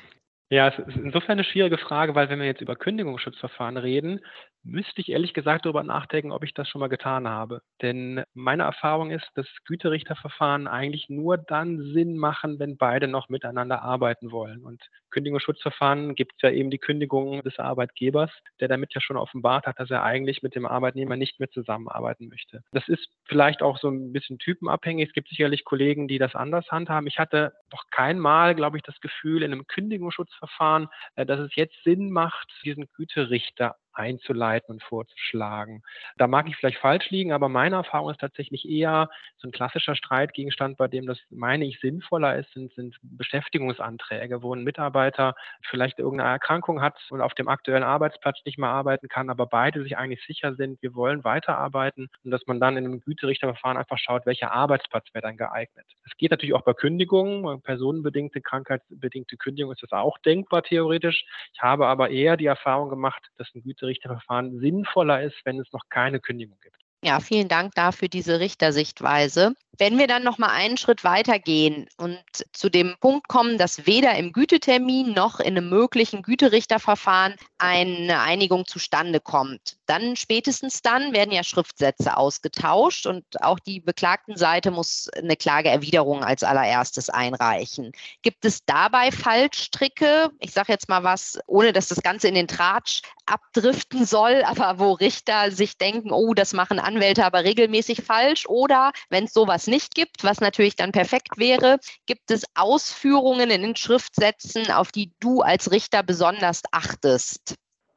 ja, 0.53 0.69
es 0.69 0.79
ist 0.87 0.97
insofern 0.99 1.33
eine 1.33 1.45
schwierige 1.45 1.79
Frage, 1.79 2.15
weil 2.15 2.29
wenn 2.29 2.39
wir 2.39 2.45
jetzt 2.45 2.61
über 2.61 2.77
Kündigungsschutzverfahren 2.77 3.79
reden, 3.79 4.21
müsste 4.65 5.01
ich 5.01 5.09
ehrlich 5.09 5.33
gesagt 5.33 5.65
darüber 5.65 5.83
nachdenken, 5.83 6.31
ob 6.31 6.45
ich 6.45 6.53
das 6.53 6.69
schon 6.69 6.81
mal 6.81 6.89
getan 6.89 7.27
habe. 7.27 7.63
Denn 7.81 8.23
meine 8.35 8.65
Erfahrung 8.65 9.11
ist, 9.11 9.29
dass 9.35 9.47
Güterichterverfahren 9.65 10.69
eigentlich 10.69 11.09
nur 11.09 11.39
dann 11.39 11.81
Sinn 11.95 12.19
machen, 12.19 12.59
wenn 12.59 12.77
beide 12.77 13.09
noch 13.09 13.31
miteinander 13.31 13.83
arbeiten 13.83 14.31
wollen. 14.31 14.63
Und 14.63 14.83
Kündigungsschutzverfahren 15.11 16.15
gibt 16.15 16.35
es 16.37 16.43
ja 16.43 16.51
eben 16.51 16.71
die 16.71 16.79
Kündigung 16.79 17.43
des 17.43 17.59
Arbeitgebers, 17.59 18.31
der 18.61 18.69
damit 18.69 18.95
ja 18.95 19.01
schon 19.01 19.17
offenbart 19.17 19.67
hat, 19.67 19.81
dass 19.81 19.91
er 19.91 20.03
eigentlich 20.03 20.43
mit 20.43 20.55
dem 20.55 20.67
Arbeitnehmer 20.67 21.17
nicht 21.17 21.41
mehr 21.41 21.51
zusammenarbeiten 21.51 22.29
möchte. 22.29 22.63
Das 22.73 22.87
ist 22.89 23.09
vielleicht 23.25 23.63
auch 23.63 23.79
so 23.79 23.89
ein 23.89 24.13
bisschen 24.13 24.39
typenabhängig. 24.39 25.09
Es 25.09 25.15
gibt 25.15 25.29
sicherlich 25.29 25.65
Kollegen, 25.65 26.09
die 26.09 26.19
das 26.19 26.35
anders 26.35 26.71
handhaben. 26.71 27.07
Ich 27.07 27.19
hatte 27.19 27.55
noch 27.73 27.85
kein 27.91 28.19
Mal, 28.19 28.55
glaube 28.55 28.77
ich, 28.77 28.83
das 28.83 29.01
Gefühl, 29.01 29.43
in 29.43 29.53
einem 29.53 29.67
Kündigungsschutzverfahren 29.67 30.42
Güterichtsverfahren, 30.43 30.89
äh, 31.15 31.27
dass 31.27 31.41
es 31.41 31.55
jetzt 31.55 31.77
Sinn 31.85 32.11
macht, 32.11 32.53
diesen 32.65 32.89
Güterichter 32.93 33.77
einzuleiten 33.93 34.75
und 34.75 34.83
vorzuschlagen. 34.83 35.83
Da 36.17 36.27
mag 36.27 36.49
ich 36.49 36.57
vielleicht 36.57 36.79
falsch 36.79 37.11
liegen, 37.11 37.33
aber 37.33 37.49
meine 37.49 37.77
Erfahrung 37.77 38.11
ist 38.11 38.21
tatsächlich 38.21 38.69
eher 38.69 39.09
so 39.37 39.49
ein 39.49 39.53
klassischer 39.53 39.95
Streitgegenstand, 39.95 40.77
bei 40.77 40.89
dem 40.89 41.07
das, 41.07 41.19
meine 41.31 41.65
ich, 41.65 41.81
sinnvoller 41.81 42.37
ist, 42.39 42.53
sind, 42.53 42.73
sind 42.75 42.97
Beschäftigungsanträge, 43.03 44.43
wo 44.43 44.55
ein 44.55 44.65
Mitarbeiter 44.65 45.35
vielleicht 45.69 45.99
irgendeine 45.99 46.31
Erkrankung 46.31 46.81
hat 46.81 46.99
und 47.11 47.21
auf 47.21 47.35
dem 47.35 47.49
aktuellen 47.49 47.83
Arbeitsplatz 47.83 48.39
nicht 48.45 48.59
mehr 48.59 48.71
arbeiten 48.71 49.09
kann, 49.09 49.31
aber 49.31 49.47
beide 49.47 49.83
sich 49.83 49.97
eigentlich 49.97 50.25
sicher 50.27 50.55
sind, 50.55 50.81
wir 50.83 50.95
wollen 50.95 51.25
weiterarbeiten 51.25 52.09
und 52.25 52.31
dass 52.31 52.47
man 52.47 52.61
dann 52.61 52.77
in 52.77 52.85
einem 52.85 53.01
Güterichterverfahren 53.01 53.77
einfach 53.77 53.99
schaut, 53.99 54.27
welcher 54.27 54.53
Arbeitsplatz 54.53 55.07
wäre 55.13 55.23
dann 55.23 55.37
geeignet. 55.37 55.87
Es 56.05 56.17
geht 56.17 56.31
natürlich 56.31 56.55
auch 56.55 56.63
bei 56.63 56.75
Kündigungen, 56.75 57.61
personenbedingte, 57.63 58.41
krankheitsbedingte 58.41 59.37
Kündigung 59.37 59.73
ist 59.73 59.83
das 59.83 59.93
auch 59.93 60.19
denkbar 60.19 60.63
theoretisch. 60.63 61.25
Ich 61.55 61.61
habe 61.61 61.87
aber 61.87 62.11
eher 62.11 62.37
die 62.37 62.47
Erfahrung 62.47 62.89
gemacht, 62.89 63.29
dass 63.37 63.53
ein 63.55 63.63
Güter 63.63 63.82
Richterverfahren 63.87 64.59
sinnvoller 64.61 65.23
ist, 65.23 65.41
wenn 65.45 65.61
es 65.61 65.73
noch 65.73 65.89
keine 65.89 66.21
Kündigung 66.21 66.59
gibt. 66.61 66.79
Ja, 67.05 67.19
vielen 67.19 67.49
Dank 67.49 67.75
dafür 67.75 68.09
diese 68.09 68.39
Richtersichtweise. 68.39 69.55
Wenn 69.79 69.99
wir 69.99 70.07
dann 70.07 70.23
noch 70.23 70.39
mal 70.39 70.51
einen 70.51 70.77
Schritt 70.77 71.03
weiter 71.03 71.39
gehen 71.39 71.89
und 71.97 72.23
zu 72.53 72.69
dem 72.69 72.95
Punkt 73.01 73.27
kommen, 73.27 73.59
dass 73.59 73.87
weder 73.87 74.15
im 74.17 74.33
Gütetermin 74.33 75.13
noch 75.13 75.41
in 75.41 75.57
einem 75.57 75.69
möglichen 75.69 76.23
Güterichterverfahren 76.23 77.35
eine 77.59 78.21
Einigung 78.21 78.67
zustande 78.67 79.19
kommt, 79.19 79.79
dann 79.87 80.15
spätestens 80.15 80.83
dann 80.83 81.13
werden 81.13 81.33
ja 81.33 81.43
Schriftsätze 81.43 82.17
ausgetauscht 82.17 83.07
und 83.07 83.25
auch 83.43 83.59
die 83.59 83.81
beklagten 83.81 84.37
Seite 84.37 84.71
muss 84.71 85.09
eine 85.17 85.37
Klageerwiderung 85.37 86.23
als 86.23 86.45
allererstes 86.45 87.09
einreichen. 87.09 87.93
Gibt 88.21 88.45
es 88.45 88.65
dabei 88.65 89.11
Fallstricke? 89.11 90.31
Ich 90.39 90.53
sage 90.53 90.73
jetzt 90.73 90.89
mal 90.89 91.03
was, 91.03 91.41
ohne 91.47 91.73
dass 91.73 91.89
das 91.89 92.03
Ganze 92.03 92.29
in 92.29 92.35
den 92.35 92.47
Tratsch 92.49 93.03
abdriften 93.27 94.05
soll, 94.05 94.43
aber 94.45 94.79
wo 94.79 94.93
Richter 94.93 95.51
sich 95.51 95.79
denken, 95.79 96.13
oh, 96.13 96.35
das 96.35 96.53
machen 96.53 96.79
Anwälte 96.93 97.25
aber 97.25 97.45
regelmäßig 97.45 98.03
falsch 98.03 98.47
oder 98.47 98.93
wenn 99.09 99.25
es 99.25 99.33
sowas 99.33 99.67
nicht 99.67 99.95
gibt, 99.95 100.25
was 100.25 100.41
natürlich 100.41 100.77
dann 100.77 100.93
perfekt 100.93 101.39
wäre, 101.39 101.79
gibt 102.07 102.31
es 102.31 102.45
Ausführungen 102.55 103.51
in 103.51 103.63
den 103.63 103.77
Schriftsätzen, 103.77 104.71
auf 104.71 104.93
die 104.93 105.13
du 105.21 105.41
als 105.41 105.71
Richter 105.71 106.03
besonders 106.03 106.61
achtest? 106.71 107.55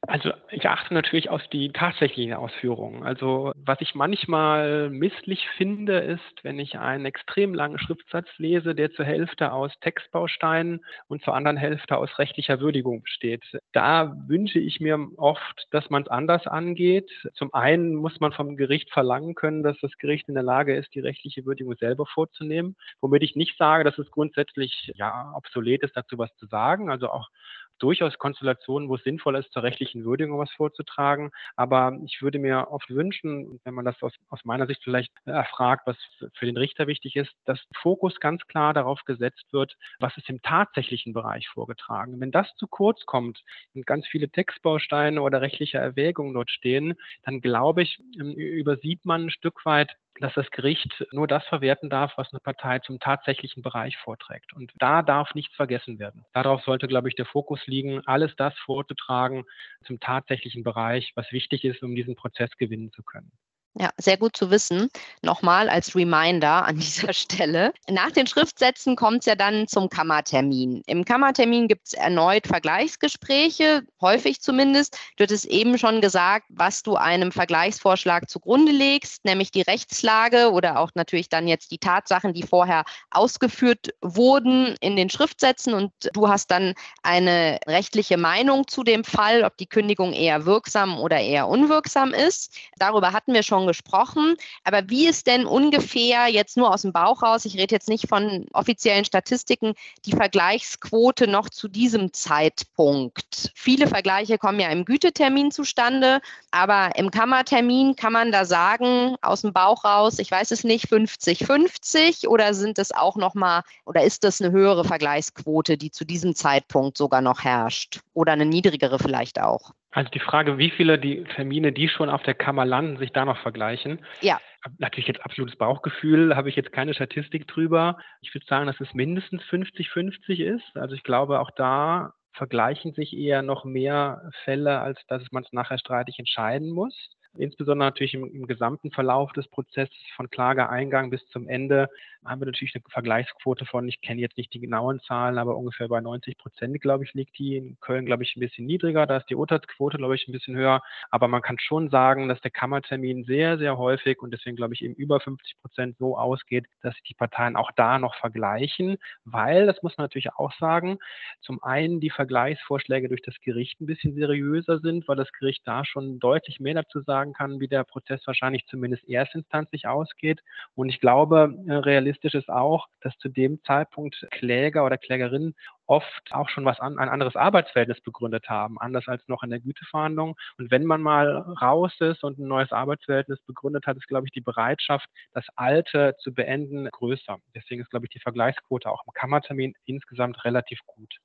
Also 0.07 0.31
ich 0.51 0.67
achte 0.67 0.93
natürlich 0.93 1.29
auf 1.29 1.41
die 1.47 1.71
tatsächlichen 1.71 2.33
Ausführungen. 2.33 3.03
Also 3.03 3.51
was 3.55 3.81
ich 3.81 3.95
manchmal 3.95 4.89
misslich 4.89 5.47
finde, 5.57 5.97
ist, 5.99 6.43
wenn 6.43 6.59
ich 6.59 6.77
einen 6.77 7.05
extrem 7.05 7.53
langen 7.53 7.79
Schriftsatz 7.79 8.27
lese, 8.37 8.75
der 8.75 8.91
zur 8.91 9.05
Hälfte 9.05 9.51
aus 9.51 9.71
Textbausteinen 9.81 10.85
und 11.07 11.23
zur 11.23 11.35
anderen 11.35 11.57
Hälfte 11.57 11.97
aus 11.97 12.19
rechtlicher 12.19 12.59
Würdigung 12.59 13.01
besteht. 13.01 13.43
Da 13.71 14.15
wünsche 14.27 14.59
ich 14.59 14.79
mir 14.79 14.99
oft, 15.17 15.67
dass 15.71 15.89
man 15.89 16.03
es 16.03 16.07
anders 16.07 16.45
angeht. 16.45 17.09
Zum 17.33 17.53
einen 17.53 17.95
muss 17.95 18.19
man 18.19 18.31
vom 18.31 18.57
Gericht 18.57 18.91
verlangen 18.91 19.33
können, 19.33 19.63
dass 19.63 19.79
das 19.79 19.97
Gericht 19.97 20.27
in 20.27 20.35
der 20.35 20.43
Lage 20.43 20.75
ist, 20.75 20.93
die 20.93 20.99
rechtliche 20.99 21.45
Würdigung 21.45 21.75
selber 21.75 22.05
vorzunehmen, 22.05 22.75
womit 23.01 23.23
ich 23.23 23.35
nicht 23.35 23.57
sage, 23.57 23.83
dass 23.83 23.97
es 23.97 24.11
grundsätzlich 24.11 24.91
ja 24.95 25.33
obsolet 25.35 25.83
ist, 25.83 25.97
dazu 25.97 26.17
was 26.17 26.35
zu 26.35 26.45
sagen. 26.45 26.89
Also 26.91 27.09
auch 27.09 27.29
durchaus 27.79 28.17
Konstellationen, 28.17 28.89
wo 28.89 28.95
es 28.95 29.03
sinnvoll 29.03 29.35
ist, 29.35 29.51
zur 29.51 29.63
rechtlichen 29.63 30.05
Würdigung 30.05 30.37
was 30.39 30.51
vorzutragen. 30.51 31.31
Aber 31.55 31.97
ich 32.05 32.21
würde 32.21 32.39
mir 32.39 32.67
oft 32.71 32.89
wünschen, 32.89 33.59
wenn 33.63 33.73
man 33.73 33.85
das 33.85 34.01
aus, 34.01 34.13
aus 34.29 34.43
meiner 34.45 34.67
Sicht 34.67 34.83
vielleicht 34.83 35.11
erfragt, 35.25 35.87
was 35.87 35.97
für 36.33 36.45
den 36.45 36.57
Richter 36.57 36.87
wichtig 36.87 37.15
ist, 37.15 37.33
dass 37.45 37.59
Fokus 37.81 38.19
ganz 38.19 38.45
klar 38.47 38.73
darauf 38.73 39.03
gesetzt 39.05 39.45
wird, 39.51 39.75
was 39.99 40.15
ist 40.17 40.29
im 40.29 40.41
tatsächlichen 40.41 41.13
Bereich 41.13 41.47
vorgetragen. 41.49 42.19
Wenn 42.19 42.31
das 42.31 42.53
zu 42.57 42.67
kurz 42.67 43.05
kommt 43.05 43.43
und 43.73 43.85
ganz 43.85 44.07
viele 44.07 44.29
Textbausteine 44.29 45.21
oder 45.21 45.41
rechtliche 45.41 45.77
Erwägungen 45.77 46.33
dort 46.33 46.49
stehen, 46.49 46.95
dann 47.23 47.41
glaube 47.41 47.81
ich, 47.83 47.99
ähm, 48.19 48.33
übersieht 48.33 49.05
man 49.05 49.25
ein 49.25 49.29
Stück 49.29 49.65
weit 49.65 49.95
dass 50.19 50.33
das 50.33 50.49
Gericht 50.51 51.05
nur 51.11 51.27
das 51.27 51.45
verwerten 51.45 51.89
darf, 51.89 52.13
was 52.17 52.31
eine 52.31 52.39
Partei 52.39 52.79
zum 52.79 52.99
tatsächlichen 52.99 53.61
Bereich 53.61 53.97
vorträgt. 53.97 54.53
Und 54.53 54.71
da 54.77 55.01
darf 55.01 55.35
nichts 55.35 55.55
vergessen 55.55 55.99
werden. 55.99 56.25
Darauf 56.33 56.63
sollte, 56.63 56.87
glaube 56.87 57.09
ich, 57.09 57.15
der 57.15 57.25
Fokus 57.25 57.65
liegen, 57.67 58.01
alles 58.05 58.35
das 58.35 58.53
vorzutragen 58.59 59.43
zum 59.85 59.99
tatsächlichen 59.99 60.63
Bereich, 60.63 61.11
was 61.15 61.31
wichtig 61.31 61.63
ist, 61.63 61.83
um 61.83 61.95
diesen 61.95 62.15
Prozess 62.15 62.51
gewinnen 62.57 62.91
zu 62.91 63.03
können. 63.03 63.31
Ja, 63.77 63.89
sehr 63.97 64.15
gut 64.15 64.37
zu 64.37 64.51
wissen. 64.51 64.89
Nochmal 65.21 65.67
als 65.67 65.95
Reminder 65.95 66.65
an 66.65 66.77
dieser 66.79 67.11
Stelle. 67.11 67.73
Nach 67.89 68.09
den 68.09 68.25
Schriftsätzen 68.25 68.95
kommt 68.95 69.19
es 69.19 69.25
ja 69.25 69.35
dann 69.35 69.67
zum 69.67 69.89
Kammertermin. 69.89 70.81
Im 70.87 71.03
Kammertermin 71.03 71.67
gibt 71.67 71.87
es 71.87 71.93
erneut 71.93 72.47
Vergleichsgespräche, 72.47 73.83
häufig 73.99 74.39
zumindest. 74.39 74.97
Du 75.17 75.23
hattest 75.23 75.45
eben 75.47 75.77
schon 75.77 75.99
gesagt, 75.99 76.45
was 76.49 76.83
du 76.83 76.95
einem 76.95 77.33
Vergleichsvorschlag 77.33 78.29
zugrunde 78.29 78.71
legst, 78.71 79.25
nämlich 79.25 79.51
die 79.51 79.63
Rechtslage 79.63 80.51
oder 80.51 80.79
auch 80.79 80.91
natürlich 80.95 81.27
dann 81.27 81.45
jetzt 81.45 81.69
die 81.71 81.77
Tatsachen, 81.77 82.33
die 82.33 82.43
vorher 82.43 82.85
ausgeführt 83.11 83.89
wurden 84.01 84.77
in 84.79 84.95
den 84.95 85.09
Schriftsätzen. 85.09 85.73
Und 85.73 85.91
du 86.13 86.29
hast 86.29 86.49
dann 86.49 86.75
eine 87.03 87.59
rechtliche 87.67 88.15
Meinung 88.15 88.69
zu 88.69 88.83
dem 88.83 89.03
Fall, 89.03 89.43
ob 89.43 89.57
die 89.57 89.67
Kündigung 89.67 90.13
eher 90.13 90.45
wirksam 90.45 90.97
oder 90.97 91.19
eher 91.19 91.49
unwirksam 91.49 92.13
ist. 92.13 92.55
Darüber 92.77 93.11
hatten 93.11 93.33
wir 93.33 93.43
schon 93.43 93.64
gesprochen. 93.67 94.35
Aber 94.63 94.89
wie 94.89 95.07
ist 95.07 95.27
denn 95.27 95.45
ungefähr 95.45 96.27
jetzt 96.27 96.57
nur 96.57 96.73
aus 96.73 96.83
dem 96.83 96.93
Bauch 96.93 97.23
raus, 97.23 97.45
ich 97.45 97.57
rede 97.57 97.75
jetzt 97.75 97.89
nicht 97.89 98.07
von 98.07 98.45
offiziellen 98.53 99.05
Statistiken, 99.05 99.73
die 100.05 100.11
Vergleichsquote 100.11 101.27
noch 101.27 101.49
zu 101.49 101.67
diesem 101.67 102.13
Zeitpunkt? 102.13 103.51
Viele 103.55 103.87
Vergleiche 103.87 104.37
kommen 104.37 104.59
ja 104.59 104.69
im 104.69 104.85
Gütetermin 104.85 105.51
zustande, 105.51 106.21
aber 106.51 106.95
im 106.95 107.11
Kammertermin 107.11 107.95
kann 107.95 108.13
man 108.13 108.31
da 108.31 108.45
sagen, 108.45 109.15
aus 109.21 109.41
dem 109.41 109.53
Bauch 109.53 109.83
raus, 109.83 110.19
ich 110.19 110.31
weiß 110.31 110.51
es 110.51 110.63
nicht, 110.63 110.87
50-50 110.87 112.27
oder 112.27 112.53
sind 112.53 112.79
es 112.79 112.91
auch 112.91 113.15
nochmal, 113.15 113.63
oder 113.85 114.03
ist 114.03 114.23
das 114.23 114.41
eine 114.41 114.51
höhere 114.51 114.85
Vergleichsquote, 114.85 115.77
die 115.77 115.91
zu 115.91 116.05
diesem 116.05 116.35
Zeitpunkt 116.35 116.97
sogar 116.97 117.21
noch 117.21 117.43
herrscht? 117.43 118.01
Oder 118.13 118.33
eine 118.33 118.45
niedrigere 118.45 118.99
vielleicht 118.99 119.39
auch? 119.39 119.73
Also 119.95 120.09
die 120.09 120.19
Frage, 120.19 120.57
wie 120.57 120.71
viele 120.71 120.99
die 120.99 121.23
Termine, 121.23 121.71
die 121.71 121.87
schon 121.87 122.09
auf 122.09 122.21
der 122.21 122.33
Kammer 122.33 122.65
landen, 122.65 122.97
sich 122.97 123.13
da 123.13 123.23
noch 123.23 123.37
vergleichen. 123.37 124.05
Ja. 124.19 124.41
Natürlich 124.77 125.07
jetzt 125.07 125.23
absolutes 125.23 125.57
Bauchgefühl, 125.57 126.35
habe 126.35 126.49
ich 126.49 126.57
jetzt 126.57 126.73
keine 126.73 126.93
Statistik 126.93 127.47
drüber. 127.47 127.97
Ich 128.19 128.33
würde 128.33 128.45
sagen, 128.45 128.67
dass 128.67 128.81
es 128.81 128.93
mindestens 128.93 129.41
50-50 129.43 130.43
ist. 130.43 130.75
Also 130.75 130.95
ich 130.95 131.03
glaube, 131.03 131.39
auch 131.39 131.49
da 131.51 132.11
vergleichen 132.33 132.93
sich 132.93 133.15
eher 133.15 133.41
noch 133.41 133.63
mehr 133.63 134.29
Fälle, 134.43 134.81
als 134.81 134.99
dass 135.07 135.23
man 135.31 135.43
es 135.43 135.53
nachher 135.53 135.77
streitig 135.79 136.19
entscheiden 136.19 136.71
muss. 136.71 136.93
Insbesondere 137.37 137.87
natürlich 137.87 138.15
im, 138.15 138.25
im, 138.25 138.47
gesamten 138.47 138.91
Verlauf 138.91 139.31
des 139.31 139.47
Prozesses 139.47 139.95
von 140.17 140.29
Klageeingang 140.29 141.09
bis 141.09 141.25
zum 141.27 141.47
Ende 141.47 141.87
haben 142.25 142.41
wir 142.41 142.45
natürlich 142.45 142.75
eine 142.75 142.83
Vergleichsquote 142.89 143.65
von, 143.65 143.87
ich 143.87 144.01
kenne 144.01 144.21
jetzt 144.21 144.37
nicht 144.37 144.53
die 144.53 144.59
genauen 144.59 144.99
Zahlen, 145.01 145.37
aber 145.37 145.57
ungefähr 145.57 145.87
bei 145.87 146.01
90 146.01 146.37
Prozent, 146.37 146.81
glaube 146.81 147.03
ich, 147.03 147.13
liegt 147.13 147.37
die. 147.37 147.57
In 147.57 147.79
Köln, 147.79 148.05
glaube 148.05 148.23
ich, 148.23 148.35
ein 148.35 148.39
bisschen 148.39 148.65
niedriger. 148.65 149.05
Da 149.05 149.17
ist 149.17 149.29
die 149.29 149.35
Urteilsquote, 149.35 149.97
glaube 149.97 150.15
ich, 150.15 150.27
ein 150.27 150.31
bisschen 150.31 150.55
höher. 150.55 150.81
Aber 151.11 151.27
man 151.27 151.41
kann 151.41 151.57
schon 151.59 151.89
sagen, 151.89 152.27
dass 152.27 152.41
der 152.41 152.51
Kammertermin 152.51 153.23
sehr, 153.23 153.57
sehr 153.57 153.77
häufig 153.77 154.21
und 154.21 154.31
deswegen, 154.31 154.55
glaube 154.55 154.73
ich, 154.73 154.83
eben 154.83 154.95
über 154.95 155.19
50 155.19 155.59
Prozent 155.61 155.97
so 155.97 156.17
ausgeht, 156.17 156.65
dass 156.81 156.95
die 157.07 157.13
Parteien 157.13 157.55
auch 157.55 157.71
da 157.75 157.99
noch 157.99 158.15
vergleichen, 158.15 158.97
weil, 159.23 159.65
das 159.65 159.81
muss 159.83 159.97
man 159.97 160.05
natürlich 160.05 160.33
auch 160.35 160.53
sagen, 160.59 160.97
zum 161.41 161.63
einen 161.63 161.99
die 161.99 162.09
Vergleichsvorschläge 162.09 163.09
durch 163.09 163.21
das 163.21 163.39
Gericht 163.41 163.79
ein 163.81 163.85
bisschen 163.85 164.15
seriöser 164.15 164.79
sind, 164.79 165.07
weil 165.07 165.15
das 165.15 165.31
Gericht 165.31 165.61
da 165.65 165.85
schon 165.85 166.19
deutlich 166.19 166.59
mehr 166.59 166.73
dazu 166.73 167.01
sagen 167.01 167.33
kann, 167.33 167.59
wie 167.59 167.67
der 167.67 167.83
Prozess 167.83 168.25
wahrscheinlich 168.25 168.65
zumindest 168.67 169.07
erstinstanzlich 169.07 169.87
ausgeht. 169.87 170.41
Und 170.75 170.89
ich 170.89 170.99
glaube, 170.99 171.53
äh, 171.67 171.73
realistisch 172.15 172.33
ist 172.33 172.49
auch, 172.49 172.87
dass 173.01 173.17
zu 173.17 173.29
dem 173.29 173.61
Zeitpunkt 173.63 174.25
Kläger 174.31 174.85
oder 174.85 174.97
Klägerinnen 174.97 175.55
oft 175.87 176.31
auch 176.31 176.49
schon 176.49 176.65
was 176.65 176.79
an, 176.79 176.97
ein 176.97 177.09
anderes 177.09 177.35
Arbeitsverhältnis 177.35 178.01
begründet 178.01 178.49
haben, 178.49 178.79
anders 178.79 179.07
als 179.07 179.27
noch 179.27 179.43
in 179.43 179.49
der 179.49 179.59
Güteverhandlung. 179.59 180.35
Und 180.57 180.71
wenn 180.71 180.85
man 180.85 181.01
mal 181.01 181.37
raus 181.61 181.93
ist 181.99 182.23
und 182.23 182.39
ein 182.39 182.47
neues 182.47 182.71
Arbeitsverhältnis 182.71 183.39
begründet 183.45 183.85
hat, 183.85 183.97
ist, 183.97 184.07
glaube 184.07 184.27
ich, 184.27 184.31
die 184.31 184.41
Bereitschaft, 184.41 185.07
das 185.33 185.45
Alte 185.55 186.15
zu 186.19 186.33
beenden, 186.33 186.89
größer. 186.89 187.37
Deswegen 187.53 187.81
ist, 187.81 187.89
glaube 187.91 188.05
ich, 188.05 188.11
die 188.11 188.19
Vergleichsquote 188.19 188.89
auch 188.89 189.03
im 189.05 189.13
Kammertermin 189.13 189.73
insgesamt 189.85 190.43
relativ 190.45 190.79
gut. 190.85 191.15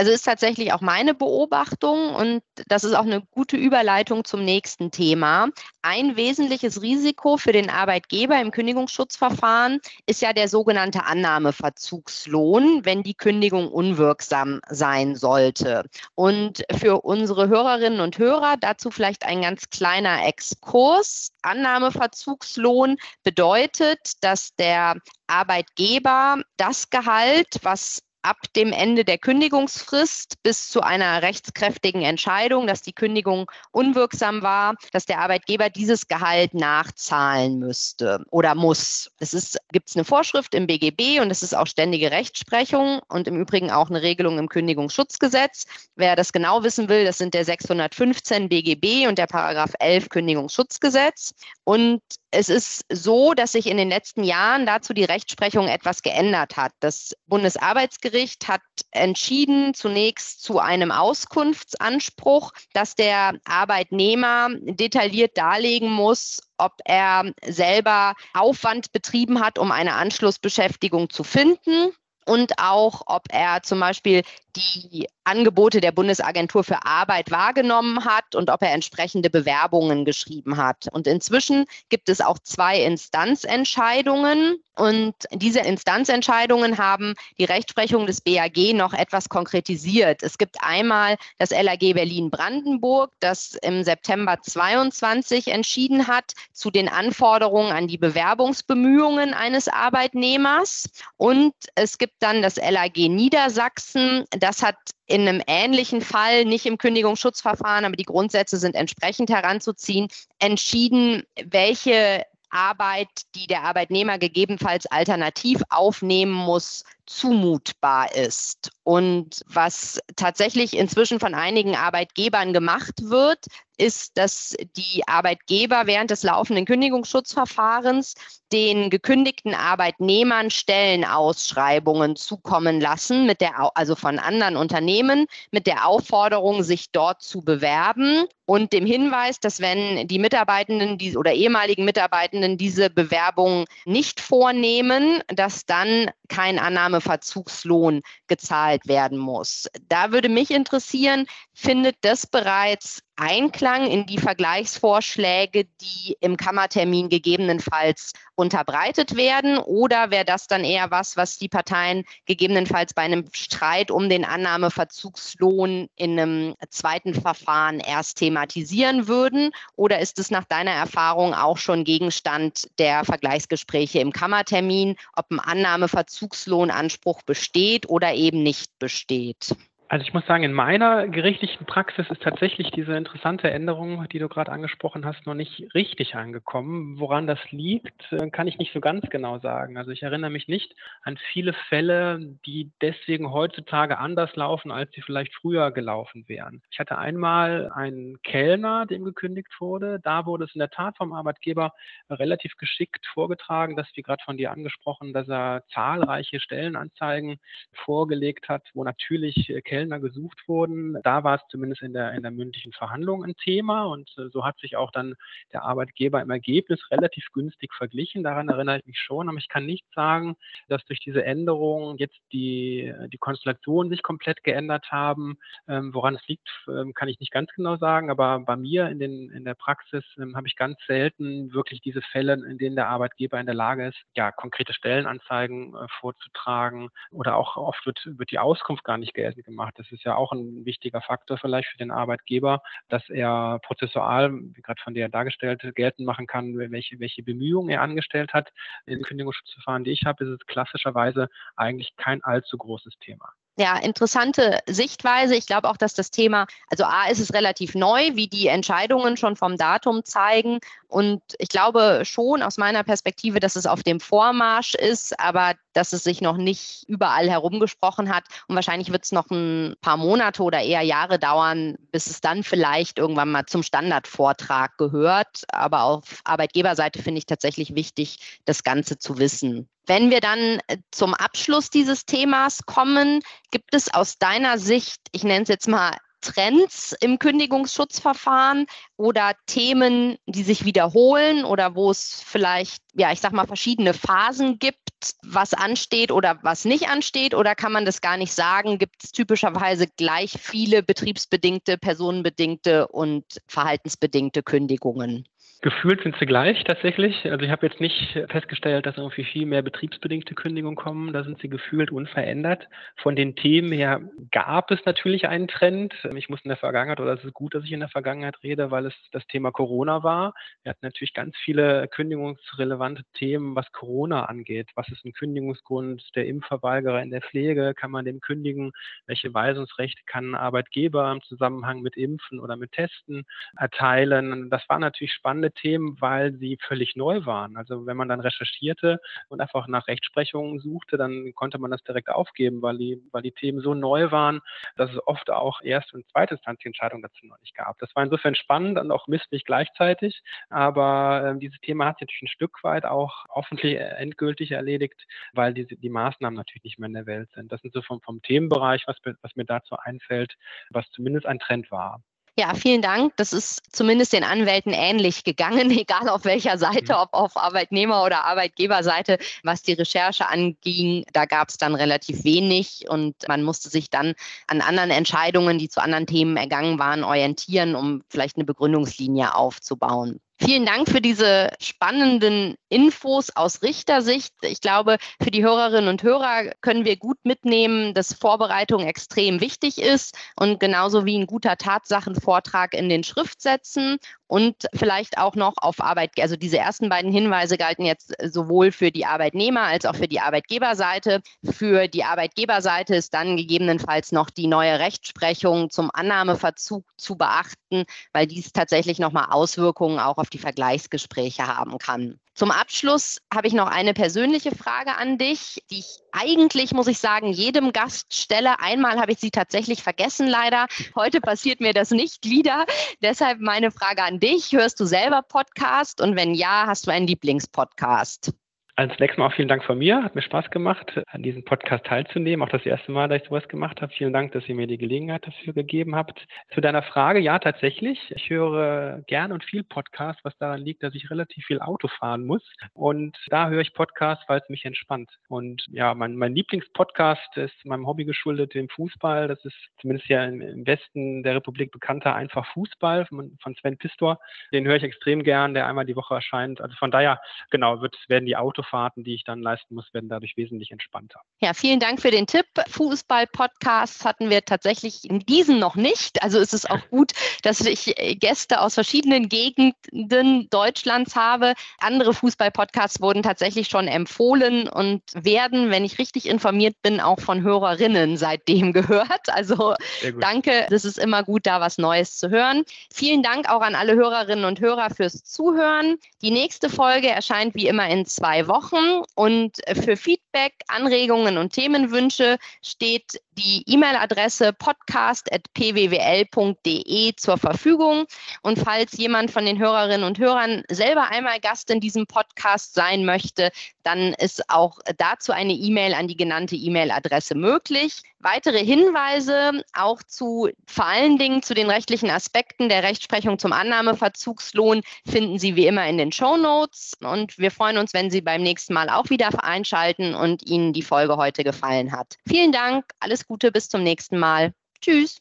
Also 0.00 0.12
ist 0.12 0.24
tatsächlich 0.24 0.72
auch 0.72 0.80
meine 0.80 1.12
Beobachtung 1.12 2.14
und 2.14 2.42
das 2.68 2.84
ist 2.84 2.94
auch 2.94 3.04
eine 3.04 3.20
gute 3.20 3.58
Überleitung 3.58 4.24
zum 4.24 4.42
nächsten 4.42 4.90
Thema. 4.90 5.50
Ein 5.82 6.16
wesentliches 6.16 6.80
Risiko 6.80 7.36
für 7.36 7.52
den 7.52 7.68
Arbeitgeber 7.68 8.40
im 8.40 8.50
Kündigungsschutzverfahren 8.50 9.78
ist 10.06 10.22
ja 10.22 10.32
der 10.32 10.48
sogenannte 10.48 11.04
Annahmeverzugslohn, 11.04 12.86
wenn 12.86 13.02
die 13.02 13.12
Kündigung 13.12 13.68
unwirksam 13.68 14.62
sein 14.70 15.16
sollte. 15.16 15.84
Und 16.14 16.64
für 16.74 17.02
unsere 17.02 17.48
Hörerinnen 17.48 18.00
und 18.00 18.16
Hörer 18.16 18.56
dazu 18.58 18.90
vielleicht 18.90 19.26
ein 19.26 19.42
ganz 19.42 19.68
kleiner 19.68 20.26
Exkurs. 20.26 21.32
Annahmeverzugslohn 21.42 22.96
bedeutet, 23.22 24.12
dass 24.22 24.54
der 24.56 24.96
Arbeitgeber 25.26 26.40
das 26.56 26.88
Gehalt, 26.88 27.58
was 27.60 28.00
ab 28.22 28.38
dem 28.54 28.72
Ende 28.72 29.04
der 29.04 29.18
Kündigungsfrist 29.18 30.42
bis 30.42 30.68
zu 30.68 30.82
einer 30.82 31.22
rechtskräftigen 31.22 32.02
Entscheidung, 32.02 32.66
dass 32.66 32.82
die 32.82 32.92
Kündigung 32.92 33.50
unwirksam 33.72 34.42
war, 34.42 34.74
dass 34.92 35.06
der 35.06 35.20
Arbeitgeber 35.20 35.70
dieses 35.70 36.08
Gehalt 36.08 36.54
nachzahlen 36.54 37.58
müsste 37.58 38.24
oder 38.30 38.54
muss. 38.54 39.10
Es 39.18 39.56
gibt 39.72 39.90
eine 39.94 40.04
Vorschrift 40.04 40.54
im 40.54 40.66
BGB 40.66 41.20
und 41.20 41.30
es 41.30 41.42
ist 41.42 41.54
auch 41.54 41.66
ständige 41.66 42.10
Rechtsprechung 42.10 43.00
und 43.08 43.28
im 43.28 43.36
Übrigen 43.36 43.70
auch 43.70 43.90
eine 43.90 44.02
Regelung 44.02 44.38
im 44.38 44.48
Kündigungsschutzgesetz. 44.48 45.66
Wer 45.96 46.16
das 46.16 46.32
genau 46.32 46.62
wissen 46.62 46.88
will, 46.88 47.04
das 47.04 47.18
sind 47.18 47.34
der 47.34 47.44
615 47.44 48.48
BGB 48.48 49.08
und 49.08 49.18
der 49.18 49.26
Paragraph 49.26 49.72
11 49.78 50.08
Kündigungsschutzgesetz. 50.08 51.34
Und 51.64 52.02
es 52.32 52.48
ist 52.48 52.84
so, 52.88 53.34
dass 53.34 53.52
sich 53.52 53.66
in 53.66 53.76
den 53.76 53.88
letzten 53.88 54.22
Jahren 54.22 54.66
dazu 54.66 54.94
die 54.94 55.04
Rechtsprechung 55.04 55.66
etwas 55.68 56.02
geändert 56.02 56.56
hat. 56.56 56.72
Das 56.80 57.16
Bundesarbeitsgericht 57.26 58.46
hat 58.46 58.62
entschieden, 58.92 59.74
zunächst 59.74 60.42
zu 60.42 60.60
einem 60.60 60.92
Auskunftsanspruch, 60.92 62.52
dass 62.72 62.94
der 62.94 63.34
Arbeitnehmer 63.44 64.50
detailliert 64.60 65.36
darlegen 65.36 65.90
muss, 65.90 66.40
ob 66.56 66.74
er 66.84 67.32
selber 67.44 68.14
Aufwand 68.34 68.92
betrieben 68.92 69.40
hat, 69.40 69.58
um 69.58 69.72
eine 69.72 69.94
Anschlussbeschäftigung 69.94 71.10
zu 71.10 71.24
finden 71.24 71.92
und 72.26 72.58
auch, 72.58 73.02
ob 73.06 73.24
er 73.30 73.62
zum 73.62 73.80
Beispiel 73.80 74.22
die 74.54 75.08
Angebote 75.30 75.80
der 75.80 75.92
Bundesagentur 75.92 76.64
für 76.64 76.84
Arbeit 76.84 77.30
wahrgenommen 77.30 78.04
hat 78.04 78.34
und 78.34 78.50
ob 78.50 78.62
er 78.62 78.72
entsprechende 78.72 79.30
Bewerbungen 79.30 80.04
geschrieben 80.04 80.56
hat. 80.56 80.88
Und 80.90 81.06
inzwischen 81.06 81.66
gibt 81.88 82.08
es 82.08 82.20
auch 82.20 82.40
zwei 82.40 82.82
Instanzentscheidungen. 82.82 84.56
Und 84.74 85.14
diese 85.32 85.60
Instanzentscheidungen 85.60 86.78
haben 86.78 87.14
die 87.38 87.44
Rechtsprechung 87.44 88.06
des 88.06 88.22
BAG 88.22 88.74
noch 88.74 88.92
etwas 88.92 89.28
konkretisiert. 89.28 90.22
Es 90.22 90.36
gibt 90.36 90.56
einmal 90.62 91.16
das 91.38 91.50
LAG 91.50 91.92
Berlin-Brandenburg, 91.94 93.12
das 93.20 93.54
im 93.62 93.84
September 93.84 94.38
22 94.42 95.48
entschieden 95.48 96.08
hat 96.08 96.32
zu 96.52 96.70
den 96.70 96.88
Anforderungen 96.88 97.72
an 97.72 97.86
die 97.86 97.98
Bewerbungsbemühungen 97.98 99.34
eines 99.34 99.68
Arbeitnehmers. 99.68 100.88
Und 101.16 101.54
es 101.76 101.98
gibt 101.98 102.14
dann 102.18 102.42
das 102.42 102.56
LAG 102.56 102.96
Niedersachsen, 102.96 104.24
das 104.30 104.62
hat 104.62 104.76
in 105.10 105.26
einem 105.26 105.42
ähnlichen 105.46 106.02
Fall, 106.02 106.44
nicht 106.44 106.66
im 106.66 106.78
Kündigungsschutzverfahren, 106.78 107.84
aber 107.84 107.96
die 107.96 108.04
Grundsätze 108.04 108.58
sind 108.58 108.76
entsprechend 108.76 109.28
heranzuziehen, 109.28 110.06
entschieden, 110.38 111.24
welche 111.44 112.24
Arbeit, 112.50 113.08
die 113.34 113.46
der 113.46 113.62
Arbeitnehmer 113.62 114.18
gegebenenfalls 114.18 114.86
alternativ 114.86 115.62
aufnehmen 115.68 116.32
muss, 116.32 116.84
zumutbar 117.06 118.14
ist. 118.14 118.70
Und 118.84 119.42
was 119.46 120.00
tatsächlich 120.14 120.76
inzwischen 120.76 121.18
von 121.18 121.34
einigen 121.34 121.74
Arbeitgebern 121.74 122.52
gemacht 122.52 122.94
wird, 123.02 123.46
ist, 123.80 124.18
dass 124.18 124.54
die 124.76 125.02
Arbeitgeber 125.06 125.86
während 125.86 126.10
des 126.10 126.22
laufenden 126.22 126.66
Kündigungsschutzverfahrens 126.66 128.14
den 128.52 128.90
gekündigten 128.90 129.54
Arbeitnehmern 129.54 130.50
Stellenausschreibungen 130.50 132.16
zukommen 132.16 132.80
lassen, 132.80 133.26
mit 133.26 133.40
der, 133.40 133.70
also 133.76 133.94
von 133.94 134.18
anderen 134.18 134.56
Unternehmen, 134.56 135.26
mit 135.50 135.66
der 135.66 135.86
Aufforderung, 135.86 136.62
sich 136.62 136.90
dort 136.90 137.22
zu 137.22 137.42
bewerben 137.42 138.24
und 138.46 138.72
dem 138.72 138.84
Hinweis, 138.84 139.38
dass 139.38 139.60
wenn 139.60 140.08
die 140.08 140.18
Mitarbeitenden 140.18 140.98
die, 140.98 141.16
oder 141.16 141.32
ehemaligen 141.32 141.84
Mitarbeitenden 141.84 142.58
diese 142.58 142.90
Bewerbung 142.90 143.66
nicht 143.84 144.20
vornehmen, 144.20 145.22
dass 145.28 145.64
dann 145.66 146.10
kein 146.28 146.58
Annahmeverzugslohn 146.58 148.02
gezahlt 148.26 148.88
werden 148.88 149.18
muss. 149.18 149.68
Da 149.88 150.10
würde 150.10 150.28
mich 150.28 150.50
interessieren, 150.50 151.26
findet 151.54 151.96
das 152.00 152.26
bereits 152.26 153.02
Einklang 153.20 153.86
in 153.86 154.06
die 154.06 154.16
Vergleichsvorschläge, 154.16 155.64
die 155.64 156.16
im 156.20 156.38
Kammertermin 156.38 157.10
gegebenenfalls 157.10 158.14
unterbreitet 158.34 159.14
werden? 159.14 159.58
Oder 159.58 160.10
wäre 160.10 160.24
das 160.24 160.46
dann 160.46 160.64
eher 160.64 160.90
was, 160.90 161.18
was 161.18 161.36
die 161.36 161.50
Parteien 161.50 162.04
gegebenenfalls 162.24 162.94
bei 162.94 163.02
einem 163.02 163.26
Streit 163.34 163.90
um 163.90 164.08
den 164.08 164.24
Annahmeverzugslohn 164.24 165.88
in 165.96 166.18
einem 166.18 166.54
zweiten 166.70 167.12
Verfahren 167.12 167.80
erst 167.80 168.16
thematisieren 168.18 169.06
würden? 169.06 169.50
Oder 169.76 169.98
ist 169.98 170.18
es 170.18 170.30
nach 170.30 170.44
deiner 170.44 170.72
Erfahrung 170.72 171.34
auch 171.34 171.58
schon 171.58 171.84
Gegenstand 171.84 172.70
der 172.78 173.04
Vergleichsgespräche 173.04 173.98
im 174.00 174.14
Kammertermin, 174.14 174.96
ob 175.14 175.30
ein 175.30 175.40
Annahmeverzugslohnanspruch 175.40 177.20
besteht 177.24 177.86
oder 177.86 178.14
eben 178.14 178.42
nicht 178.42 178.78
besteht? 178.78 179.54
Also 179.92 180.04
ich 180.04 180.14
muss 180.14 180.24
sagen, 180.24 180.44
in 180.44 180.52
meiner 180.52 181.08
gerichtlichen 181.08 181.66
Praxis 181.66 182.08
ist 182.10 182.22
tatsächlich 182.22 182.70
diese 182.70 182.96
interessante 182.96 183.50
Änderung, 183.50 184.06
die 184.10 184.20
du 184.20 184.28
gerade 184.28 184.52
angesprochen 184.52 185.04
hast, 185.04 185.26
noch 185.26 185.34
nicht 185.34 185.66
richtig 185.74 186.14
angekommen. 186.14 187.00
Woran 187.00 187.26
das 187.26 187.40
liegt, 187.50 188.00
äh, 188.12 188.30
kann 188.30 188.46
ich 188.46 188.56
nicht 188.58 188.72
so 188.72 188.78
ganz 188.78 189.10
genau 189.10 189.40
sagen. 189.40 189.76
Also 189.76 189.90
ich 189.90 190.04
erinnere 190.04 190.30
mich 190.30 190.46
nicht 190.46 190.76
an 191.02 191.18
viele 191.32 191.54
Fälle, 191.68 192.20
die 192.46 192.70
deswegen 192.80 193.32
heutzutage 193.32 193.98
anders 193.98 194.36
laufen, 194.36 194.70
als 194.70 194.92
sie 194.92 195.02
vielleicht 195.02 195.34
früher 195.34 195.72
gelaufen 195.72 196.28
wären. 196.28 196.62
Ich 196.70 196.78
hatte 196.78 196.96
einmal 196.96 197.72
einen 197.74 198.22
Kellner, 198.22 198.86
dem 198.86 199.04
gekündigt 199.04 199.52
wurde. 199.58 199.98
Da 199.98 200.24
wurde 200.24 200.44
es 200.44 200.54
in 200.54 200.60
der 200.60 200.70
Tat 200.70 200.98
vom 200.98 201.12
Arbeitgeber 201.12 201.72
relativ 202.08 202.56
geschickt 202.58 203.04
vorgetragen, 203.12 203.74
dass 203.74 203.88
wie 203.96 204.02
gerade 204.02 204.22
von 204.24 204.36
dir 204.36 204.52
angesprochen, 204.52 205.12
dass 205.12 205.28
er 205.28 205.64
zahlreiche 205.74 206.38
Stellenanzeigen 206.38 207.40
vorgelegt 207.72 208.48
hat, 208.48 208.62
wo 208.72 208.84
natürlich 208.84 209.52
Kellner 209.64 209.79
Kellner 209.80 209.98
gesucht 209.98 210.46
wurden. 210.46 210.98
Da 211.02 211.24
war 211.24 211.36
es 211.36 211.42
zumindest 211.48 211.82
in 211.82 211.94
der, 211.94 212.12
in 212.12 212.22
der 212.22 212.30
mündlichen 212.30 212.72
Verhandlung 212.72 213.24
ein 213.24 213.34
Thema 213.36 213.84
und 213.84 214.10
äh, 214.18 214.28
so 214.30 214.44
hat 214.44 214.58
sich 214.58 214.76
auch 214.76 214.90
dann 214.90 215.14
der 215.52 215.62
Arbeitgeber 215.62 216.20
im 216.20 216.30
Ergebnis 216.30 216.80
relativ 216.90 217.24
günstig 217.32 217.72
verglichen. 217.74 218.22
Daran 218.22 218.50
erinnere 218.50 218.80
ich 218.80 218.86
mich 218.86 218.98
schon, 218.98 219.28
aber 219.28 219.38
ich 219.38 219.48
kann 219.48 219.64
nicht 219.64 219.86
sagen, 219.94 220.36
dass 220.68 220.84
durch 220.84 221.00
diese 221.00 221.24
Änderung 221.24 221.96
jetzt 221.96 222.18
die, 222.32 222.92
die 223.10 223.16
Konstellationen 223.16 223.90
sich 223.90 224.02
komplett 224.02 224.44
geändert 224.44 224.90
haben. 224.90 225.38
Ähm, 225.66 225.94
woran 225.94 226.16
es 226.16 226.26
liegt, 226.28 226.48
ähm, 226.68 226.92
kann 226.92 227.08
ich 227.08 227.18
nicht 227.20 227.32
ganz 227.32 227.50
genau 227.54 227.76
sagen, 227.78 228.10
aber 228.10 228.40
bei 228.40 228.56
mir 228.56 228.88
in, 228.88 228.98
den, 228.98 229.30
in 229.30 229.44
der 229.44 229.54
Praxis 229.54 230.04
ähm, 230.18 230.36
habe 230.36 230.46
ich 230.46 230.56
ganz 230.56 230.76
selten 230.86 231.54
wirklich 231.54 231.80
diese 231.80 232.02
Fälle, 232.02 232.34
in 232.34 232.58
denen 232.58 232.76
der 232.76 232.88
Arbeitgeber 232.88 233.40
in 233.40 233.46
der 233.46 233.54
Lage 233.54 233.88
ist, 233.88 233.98
ja, 234.14 234.30
konkrete 234.30 234.74
Stellenanzeigen 234.74 235.74
äh, 235.74 235.86
vorzutragen 236.00 236.90
oder 237.10 237.36
auch 237.36 237.56
oft 237.56 237.86
wird, 237.86 237.98
wird 238.04 238.30
die 238.30 238.38
Auskunft 238.38 238.84
gar 238.84 238.98
nicht 238.98 239.14
geltend 239.14 239.46
gemacht 239.46 239.69
macht. 239.70 239.78
Das 239.78 239.90
ist 239.92 240.04
ja 240.04 240.16
auch 240.16 240.32
ein 240.32 240.64
wichtiger 240.64 241.00
Faktor 241.00 241.38
vielleicht 241.38 241.68
für 241.68 241.78
den 241.78 241.90
Arbeitgeber, 241.90 242.62
dass 242.88 243.08
er 243.08 243.58
prozessual, 243.62 244.32
wie 244.32 244.62
gerade 244.62 244.80
von 244.82 244.94
dir 244.94 245.08
dargestellt, 245.08 245.62
geltend 245.74 246.06
machen 246.06 246.26
kann, 246.26 246.56
welche, 246.56 246.98
welche 247.00 247.22
Bemühungen 247.22 247.70
er 247.70 247.82
angestellt 247.82 248.32
hat. 248.32 248.50
In 248.86 249.02
Kündigungsschutzverfahren, 249.02 249.84
die 249.84 249.92
ich 249.92 250.04
habe, 250.04 250.24
ist 250.24 250.30
es 250.30 250.46
klassischerweise 250.46 251.28
eigentlich 251.56 251.94
kein 251.96 252.22
allzu 252.22 252.56
großes 252.58 252.94
Thema. 253.00 253.32
Ja, 253.60 253.76
interessante 253.76 254.60
Sichtweise. 254.66 255.34
Ich 255.34 255.44
glaube 255.44 255.68
auch, 255.68 255.76
dass 255.76 255.92
das 255.92 256.10
Thema, 256.10 256.46
also 256.70 256.84
A 256.84 257.08
ist 257.10 257.18
es 257.18 257.34
relativ 257.34 257.74
neu, 257.74 258.12
wie 258.14 258.26
die 258.26 258.46
Entscheidungen 258.46 259.18
schon 259.18 259.36
vom 259.36 259.58
Datum 259.58 260.02
zeigen. 260.02 260.60
Und 260.88 261.20
ich 261.38 261.50
glaube 261.50 262.00
schon 262.06 262.42
aus 262.42 262.56
meiner 262.56 262.84
Perspektive, 262.84 263.38
dass 263.38 263.56
es 263.56 263.66
auf 263.66 263.82
dem 263.82 264.00
Vormarsch 264.00 264.74
ist, 264.76 265.20
aber 265.20 265.56
dass 265.74 265.92
es 265.92 266.04
sich 266.04 266.22
noch 266.22 266.38
nicht 266.38 266.84
überall 266.88 267.28
herumgesprochen 267.28 268.08
hat. 268.08 268.24
Und 268.48 268.54
wahrscheinlich 268.54 268.92
wird 268.92 269.04
es 269.04 269.12
noch 269.12 269.28
ein 269.30 269.74
paar 269.82 269.98
Monate 269.98 270.42
oder 270.42 270.62
eher 270.62 270.80
Jahre 270.80 271.18
dauern, 271.18 271.76
bis 271.92 272.06
es 272.06 272.22
dann 272.22 272.42
vielleicht 272.42 272.98
irgendwann 272.98 273.30
mal 273.30 273.44
zum 273.44 273.62
Standardvortrag 273.62 274.78
gehört. 274.78 275.42
Aber 275.48 275.82
auf 275.82 276.22
Arbeitgeberseite 276.24 277.02
finde 277.02 277.18
ich 277.18 277.26
tatsächlich 277.26 277.74
wichtig, 277.74 278.40
das 278.46 278.64
Ganze 278.64 278.98
zu 278.98 279.18
wissen. 279.18 279.68
Wenn 279.90 280.08
wir 280.08 280.20
dann 280.20 280.60
äh, 280.68 280.76
zum 280.92 281.14
Abschluss 281.14 281.68
dieses 281.68 282.06
Themas 282.06 282.64
kommen, 282.64 283.22
gibt 283.50 283.74
es 283.74 283.92
aus 283.92 284.18
deiner 284.18 284.56
Sicht, 284.56 285.00
ich 285.10 285.24
nenne 285.24 285.42
es 285.42 285.48
jetzt 285.48 285.66
mal 285.66 285.96
Trends 286.20 286.94
im 287.00 287.18
Kündigungsschutzverfahren 287.18 288.66
oder 288.96 289.32
Themen, 289.46 290.16
die 290.26 290.44
sich 290.44 290.64
wiederholen 290.64 291.44
oder 291.44 291.74
wo 291.74 291.90
es 291.90 292.22
vielleicht, 292.24 292.80
ja, 292.94 293.10
ich 293.10 293.18
sag 293.18 293.32
mal, 293.32 293.48
verschiedene 293.48 293.92
Phasen 293.92 294.60
gibt, 294.60 294.78
was 295.24 295.54
ansteht 295.54 296.12
oder 296.12 296.38
was 296.42 296.64
nicht 296.64 296.88
ansteht? 296.88 297.34
Oder 297.34 297.56
kann 297.56 297.72
man 297.72 297.84
das 297.84 298.00
gar 298.00 298.16
nicht 298.16 298.32
sagen? 298.32 298.78
Gibt 298.78 299.02
es 299.02 299.10
typischerweise 299.10 299.88
gleich 299.88 300.36
viele 300.40 300.84
betriebsbedingte, 300.84 301.78
personenbedingte 301.78 302.86
und 302.86 303.24
verhaltensbedingte 303.48 304.44
Kündigungen? 304.44 305.26
Gefühlt 305.62 306.02
sind 306.02 306.16
sie 306.18 306.24
gleich 306.24 306.64
tatsächlich. 306.64 307.30
Also 307.30 307.44
ich 307.44 307.50
habe 307.50 307.66
jetzt 307.66 307.82
nicht 307.82 308.18
festgestellt, 308.30 308.86
dass 308.86 308.96
irgendwie 308.96 309.24
viel 309.24 309.44
mehr 309.44 309.60
betriebsbedingte 309.60 310.34
Kündigungen 310.34 310.74
kommen. 310.74 311.12
Da 311.12 311.22
sind 311.22 311.38
sie 311.38 311.50
gefühlt 311.50 311.90
unverändert. 311.90 312.66
Von 312.96 313.14
den 313.14 313.36
Themen 313.36 313.70
her 313.70 314.00
gab 314.30 314.70
es 314.70 314.82
natürlich 314.86 315.28
einen 315.28 315.48
Trend. 315.48 315.92
Ich 316.16 316.30
muss 316.30 316.40
in 316.44 316.48
der 316.48 316.56
Vergangenheit, 316.56 316.98
oder 316.98 317.12
es 317.12 317.22
ist 317.22 317.34
gut, 317.34 317.54
dass 317.54 317.64
ich 317.64 317.72
in 317.72 317.80
der 317.80 317.90
Vergangenheit 317.90 318.42
rede, 318.42 318.70
weil 318.70 318.86
es 318.86 318.94
das 319.12 319.26
Thema 319.26 319.50
Corona 319.50 320.02
war. 320.02 320.32
Wir 320.62 320.70
hatten 320.70 320.86
natürlich 320.86 321.12
ganz 321.12 321.36
viele 321.44 321.88
kündigungsrelevante 321.88 323.02
Themen, 323.12 323.54
was 323.54 323.70
Corona 323.72 324.24
angeht. 324.24 324.70
Was 324.76 324.88
ist 324.88 325.04
ein 325.04 325.12
Kündigungsgrund 325.12 326.02
der 326.16 326.24
Impfverweigerer 326.26 327.02
in 327.02 327.10
der 327.10 327.20
Pflege? 327.20 327.74
Kann 327.74 327.90
man 327.90 328.06
dem 328.06 328.20
kündigen? 328.20 328.72
Welche 329.06 329.34
Weisungsrechte 329.34 330.00
kann 330.06 330.30
ein 330.30 330.36
Arbeitgeber 330.36 331.12
im 331.12 331.20
Zusammenhang 331.20 331.82
mit 331.82 331.98
Impfen 331.98 332.40
oder 332.40 332.56
mit 332.56 332.72
Testen 332.72 333.24
erteilen? 333.58 334.48
Das 334.48 334.66
waren 334.70 334.80
natürlich 334.80 335.12
Themen, 335.52 335.96
weil 336.00 336.34
sie 336.34 336.58
völlig 336.66 336.96
neu 336.96 337.24
waren. 337.26 337.56
Also 337.56 337.86
wenn 337.86 337.96
man 337.96 338.08
dann 338.08 338.20
recherchierte 338.20 339.00
und 339.28 339.40
einfach 339.40 339.66
nach 339.68 339.86
Rechtsprechungen 339.88 340.58
suchte, 340.60 340.96
dann 340.96 341.32
konnte 341.34 341.58
man 341.58 341.70
das 341.70 341.82
direkt 341.82 342.08
aufgeben, 342.08 342.62
weil 342.62 342.78
die, 342.78 343.02
weil 343.12 343.22
die 343.22 343.32
Themen 343.32 343.60
so 343.60 343.74
neu 343.74 344.10
waren, 344.10 344.40
dass 344.76 344.90
es 344.90 344.98
oft 345.06 345.30
auch 345.30 345.60
Erst- 345.62 345.94
und 345.94 346.08
Zweitinstanzentscheidungen 346.10 347.02
dazu 347.02 347.26
noch 347.26 347.38
nicht 347.40 347.54
gab. 347.54 347.78
Das 347.78 347.94
war 347.94 348.02
insofern 348.04 348.34
spannend 348.34 348.78
und 348.78 348.90
auch 348.90 349.06
misslich 349.06 349.44
gleichzeitig. 349.44 350.22
Aber 350.48 351.34
äh, 351.36 351.38
dieses 351.38 351.60
Thema 351.60 351.86
hat 351.86 351.98
sich 351.98 352.08
natürlich 352.08 352.22
ein 352.22 352.28
Stück 352.28 352.62
weit 352.64 352.84
auch 352.84 353.24
hoffentlich 353.28 353.76
endgültig 353.78 354.52
erledigt, 354.52 355.04
weil 355.32 355.54
diese, 355.54 355.76
die 355.76 355.90
Maßnahmen 355.90 356.36
natürlich 356.36 356.64
nicht 356.64 356.78
mehr 356.78 356.88
in 356.88 356.94
der 356.94 357.06
Welt 357.06 357.30
sind. 357.34 357.52
Das 357.52 357.60
sind 357.60 357.72
so 357.72 357.82
vom, 357.82 358.00
vom 358.00 358.22
Themenbereich, 358.22 358.84
was, 358.86 358.96
was 359.22 359.36
mir 359.36 359.44
dazu 359.44 359.76
einfällt, 359.76 360.34
was 360.70 360.88
zumindest 360.90 361.26
ein 361.26 361.38
Trend 361.38 361.70
war. 361.70 362.02
Ja, 362.40 362.54
vielen 362.54 362.80
Dank. 362.80 363.14
Das 363.18 363.34
ist 363.34 363.60
zumindest 363.70 364.14
den 364.14 364.24
Anwälten 364.24 364.72
ähnlich 364.72 365.24
gegangen, 365.24 365.70
egal 365.78 366.08
auf 366.08 366.24
welcher 366.24 366.56
Seite, 366.56 366.94
mhm. 366.94 367.00
ob 367.00 367.12
auf 367.12 367.36
Arbeitnehmer- 367.36 368.02
oder 368.02 368.24
Arbeitgeberseite, 368.24 369.18
was 369.42 369.60
die 369.60 369.74
Recherche 369.74 370.26
anging. 370.26 371.04
Da 371.12 371.26
gab 371.26 371.50
es 371.50 371.58
dann 371.58 371.74
relativ 371.74 372.24
wenig 372.24 372.86
und 372.88 373.14
man 373.28 373.42
musste 373.42 373.68
sich 373.68 373.90
dann 373.90 374.14
an 374.46 374.62
anderen 374.62 374.90
Entscheidungen, 374.90 375.58
die 375.58 375.68
zu 375.68 375.82
anderen 375.82 376.06
Themen 376.06 376.38
ergangen 376.38 376.78
waren, 376.78 377.04
orientieren, 377.04 377.74
um 377.74 378.02
vielleicht 378.08 378.36
eine 378.36 378.46
Begründungslinie 378.46 379.34
aufzubauen. 379.34 380.18
Vielen 380.42 380.64
Dank 380.64 380.88
für 380.88 381.02
diese 381.02 381.50
spannenden 381.60 382.56
Infos 382.70 383.28
aus 383.36 383.60
Richtersicht. 383.60 384.32
Ich 384.40 384.62
glaube, 384.62 384.96
für 385.22 385.30
die 385.30 385.44
Hörerinnen 385.44 385.90
und 385.90 386.02
Hörer 386.02 386.52
können 386.62 386.86
wir 386.86 386.96
gut 386.96 387.18
mitnehmen, 387.24 387.92
dass 387.92 388.14
Vorbereitung 388.14 388.86
extrem 388.86 389.42
wichtig 389.42 389.76
ist 389.76 390.16
und 390.36 390.58
genauso 390.58 391.04
wie 391.04 391.18
ein 391.18 391.26
guter 391.26 391.58
Tatsachenvortrag 391.58 392.72
in 392.72 392.88
den 392.88 393.04
Schriftsätzen 393.04 393.98
und 394.30 394.68
vielleicht 394.74 395.18
auch 395.18 395.34
noch 395.34 395.54
auf 395.56 395.80
Arbeit, 395.80 396.12
also 396.20 396.36
diese 396.36 396.56
ersten 396.56 396.88
beiden 396.88 397.10
Hinweise 397.10 397.58
galten 397.58 397.84
jetzt 397.84 398.14
sowohl 398.22 398.70
für 398.70 398.92
die 398.92 399.04
Arbeitnehmer 399.04 399.62
als 399.62 399.84
auch 399.86 399.96
für 399.96 400.06
die 400.06 400.20
Arbeitgeberseite. 400.20 401.20
Für 401.44 401.88
die 401.88 402.04
Arbeitgeberseite 402.04 402.94
ist 402.94 403.12
dann 403.12 403.36
gegebenenfalls 403.36 404.12
noch 404.12 404.30
die 404.30 404.46
neue 404.46 404.78
Rechtsprechung 404.78 405.68
zum 405.70 405.90
Annahmeverzug 405.92 406.84
zu 406.96 407.16
beachten, 407.16 407.86
weil 408.12 408.28
dies 408.28 408.52
tatsächlich 408.52 409.00
nochmal 409.00 409.26
Auswirkungen 409.30 409.98
auch 409.98 410.18
auf 410.18 410.30
die 410.30 410.38
Vergleichsgespräche 410.38 411.48
haben 411.48 411.78
kann. 411.78 412.20
Zum 412.34 412.50
Abschluss 412.50 413.20
habe 413.32 413.48
ich 413.48 413.52
noch 413.52 413.66
eine 413.66 413.92
persönliche 413.92 414.54
Frage 414.54 414.96
an 414.96 415.18
dich, 415.18 415.62
die 415.70 415.80
ich 415.80 415.98
eigentlich, 416.12 416.72
muss 416.72 416.86
ich 416.86 416.98
sagen, 416.98 417.32
jedem 417.32 417.72
Gast 417.72 418.14
stelle. 418.14 418.60
Einmal 418.60 418.98
habe 419.00 419.12
ich 419.12 419.18
sie 419.18 419.30
tatsächlich 419.30 419.82
vergessen, 419.82 420.26
leider. 420.26 420.66
Heute 420.94 421.20
passiert 421.20 421.60
mir 421.60 421.74
das 421.74 421.90
nicht 421.90 422.24
wieder. 422.24 422.66
Deshalb 423.02 423.40
meine 423.40 423.70
Frage 423.70 424.02
an 424.02 424.20
dich. 424.20 424.52
Hörst 424.52 424.80
du 424.80 424.86
selber 424.86 425.22
Podcast? 425.22 426.00
Und 426.00 426.16
wenn 426.16 426.34
ja, 426.34 426.64
hast 426.66 426.86
du 426.86 426.92
einen 426.92 427.06
Lieblingspodcast? 427.06 428.32
Als 428.80 428.98
nächstes 428.98 429.18
Mal 429.18 429.26
auch 429.26 429.34
vielen 429.34 429.48
Dank 429.48 429.62
von 429.62 429.76
mir. 429.76 430.02
Hat 430.02 430.14
mir 430.14 430.22
Spaß 430.22 430.50
gemacht, 430.50 431.02
an 431.08 431.22
diesem 431.22 431.44
Podcast 431.44 431.84
teilzunehmen. 431.84 432.42
Auch 432.42 432.50
das 432.50 432.64
erste 432.64 432.92
Mal, 432.92 433.08
dass 433.08 433.20
ich 433.20 433.28
sowas 433.28 433.46
gemacht 433.46 433.82
habe. 433.82 433.92
Vielen 433.92 434.14
Dank, 434.14 434.32
dass 434.32 434.48
ihr 434.48 434.54
mir 434.54 434.66
die 434.66 434.78
Gelegenheit 434.78 435.26
dafür 435.26 435.52
gegeben 435.52 435.94
habt. 435.94 436.26
Zu 436.54 436.62
deiner 436.62 436.82
Frage, 436.82 437.18
ja, 437.18 437.38
tatsächlich. 437.38 437.98
Ich 438.08 438.30
höre 438.30 439.02
gern 439.06 439.32
und 439.32 439.44
viel 439.44 439.64
Podcast, 439.64 440.20
was 440.22 440.34
daran 440.38 440.62
liegt, 440.62 440.82
dass 440.82 440.94
ich 440.94 441.10
relativ 441.10 441.44
viel 441.44 441.60
Auto 441.60 441.88
fahren 441.88 442.24
muss. 442.24 442.42
Und 442.72 443.18
da 443.28 443.50
höre 443.50 443.60
ich 443.60 443.74
Podcast, 443.74 444.22
weil 444.28 444.40
es 444.40 444.48
mich 444.48 444.64
entspannt. 444.64 445.10
Und 445.28 445.62
ja, 445.70 445.92
mein, 445.92 446.16
mein 446.16 446.34
Lieblingspodcast 446.34 447.36
ist 447.36 447.66
meinem 447.66 447.86
Hobby 447.86 448.06
geschuldet, 448.06 448.54
dem 448.54 448.70
Fußball. 448.70 449.28
Das 449.28 449.44
ist 449.44 449.58
zumindest 449.82 450.08
ja 450.08 450.24
im 450.24 450.66
Westen 450.66 451.22
der 451.22 451.34
Republik 451.34 451.70
bekannter 451.70 452.14
einfach 452.14 452.46
Fußball 452.54 453.04
von, 453.04 453.36
von 453.42 453.54
Sven 453.56 453.76
Pistor. 453.76 454.18
Den 454.54 454.66
höre 454.66 454.76
ich 454.76 454.84
extrem 454.84 455.22
gern, 455.22 455.52
der 455.52 455.66
einmal 455.66 455.84
die 455.84 455.96
Woche 455.96 456.14
erscheint. 456.14 456.62
Also 456.62 456.74
von 456.76 456.90
daher, 456.90 457.20
genau, 457.50 457.82
wird, 457.82 457.94
werden 458.08 458.24
die 458.24 458.38
Autos 458.38 458.69
Autofahrten, 458.70 459.04
die 459.04 459.14
ich 459.14 459.24
dann 459.24 459.40
leisten 459.40 459.74
muss, 459.74 459.92
werden 459.92 460.08
dadurch 460.08 460.36
wesentlich 460.36 460.70
entspannter. 460.70 461.20
Ja, 461.40 461.54
vielen 461.54 461.80
Dank 461.80 462.00
für 462.00 462.10
den 462.10 462.26
Tipp. 462.26 462.46
Fußball-Podcasts 462.68 464.04
hatten 464.04 464.30
wir 464.30 464.44
tatsächlich 464.44 465.08
in 465.08 465.20
diesen 465.20 465.58
noch 465.58 465.76
nicht. 465.76 466.22
Also 466.22 466.38
ist 466.38 466.54
es 466.54 466.66
auch 466.66 466.80
gut, 466.90 467.12
dass 467.42 467.60
ich 467.60 467.94
Gäste 468.18 468.60
aus 468.60 468.74
verschiedenen 468.74 469.28
Gegenden 469.28 470.48
Deutschlands 470.50 471.16
habe. 471.16 471.54
Andere 471.78 472.14
Fußball-Podcasts 472.14 473.00
wurden 473.00 473.22
tatsächlich 473.22 473.68
schon 473.68 473.88
empfohlen 473.88 474.68
und 474.68 475.02
werden, 475.14 475.70
wenn 475.70 475.84
ich 475.84 475.98
richtig 475.98 476.28
informiert 476.28 476.76
bin, 476.82 477.00
auch 477.00 477.20
von 477.20 477.42
Hörerinnen 477.42 478.16
seitdem 478.16 478.72
gehört. 478.80 479.28
Also 479.28 479.74
danke, 480.20 480.66
das 480.70 480.84
ist 480.84 480.98
immer 480.98 481.22
gut, 481.22 481.46
da 481.46 481.60
was 481.60 481.78
Neues 481.78 482.16
zu 482.16 482.30
hören. 482.30 482.64
Vielen 482.92 483.22
Dank 483.22 483.48
auch 483.48 483.62
an 483.62 483.74
alle 483.74 483.94
Hörerinnen 483.94 484.44
und 484.44 484.60
Hörer 484.60 484.90
fürs 484.90 485.24
Zuhören. 485.24 485.96
Die 486.22 486.30
nächste 486.30 486.68
Folge 486.68 487.08
erscheint 487.08 487.54
wie 487.54 487.66
immer 487.66 487.88
in 487.88 488.06
zwei 488.06 488.46
Wochen. 488.46 488.59
Wochen. 488.60 489.02
Und 489.14 489.56
für 489.72 489.96
Feedback, 489.96 490.52
Anregungen 490.68 491.38
und 491.38 491.54
Themenwünsche 491.54 492.36
steht 492.62 493.22
die 493.32 493.64
E-Mail-Adresse 493.66 494.52
podcast.pwwl.de 494.52 497.16
zur 497.16 497.38
Verfügung. 497.38 498.04
Und 498.42 498.58
falls 498.58 498.98
jemand 498.98 499.30
von 499.30 499.46
den 499.46 499.58
Hörerinnen 499.58 500.04
und 500.04 500.18
Hörern 500.18 500.62
selber 500.68 501.10
einmal 501.10 501.40
Gast 501.40 501.70
in 501.70 501.80
diesem 501.80 502.06
Podcast 502.06 502.74
sein 502.74 503.06
möchte, 503.06 503.50
dann 503.82 504.12
ist 504.14 504.50
auch 504.50 504.78
dazu 504.98 505.32
eine 505.32 505.54
E-Mail 505.54 505.94
an 505.94 506.06
die 506.06 506.16
genannte 506.16 506.56
E-Mail-Adresse 506.56 507.34
möglich. 507.34 508.02
Weitere 508.22 508.62
Hinweise 508.62 509.62
auch 509.72 510.02
zu 510.02 510.50
vor 510.66 510.84
allen 510.84 511.16
Dingen 511.16 511.42
zu 511.42 511.54
den 511.54 511.70
rechtlichen 511.70 512.10
Aspekten 512.10 512.68
der 512.68 512.82
Rechtsprechung 512.82 513.38
zum 513.38 513.54
Annahmeverzugslohn 513.54 514.82
finden 515.08 515.38
Sie 515.38 515.56
wie 515.56 515.66
immer 515.66 515.88
in 515.88 515.96
den 515.96 516.12
Show 516.12 516.36
Notes. 516.36 516.92
Und 517.00 517.38
wir 517.38 517.50
freuen 517.50 517.78
uns, 517.78 517.94
wenn 517.94 518.10
Sie 518.10 518.20
beim 518.20 518.42
nächsten 518.42 518.74
Mal 518.74 518.90
auch 518.90 519.08
wieder 519.08 519.30
einschalten 519.42 520.14
und 520.14 520.46
Ihnen 520.46 520.74
die 520.74 520.82
Folge 520.82 521.16
heute 521.16 521.44
gefallen 521.44 521.92
hat. 521.92 522.16
Vielen 522.28 522.52
Dank, 522.52 522.84
alles 523.00 523.26
Gute, 523.26 523.50
bis 523.50 523.70
zum 523.70 523.82
nächsten 523.82 524.18
Mal. 524.18 524.52
Tschüss. 524.82 525.16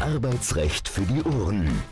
Arbeitsrecht 0.00 0.88
für 0.88 1.02
die 1.02 1.22
Ohren. 1.24 1.82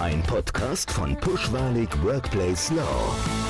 Ein 0.00 0.22
Podcast 0.22 0.90
von 0.90 1.16
Pushwalig 1.20 1.90
Workplace 2.02 2.70
Law. 2.70 3.43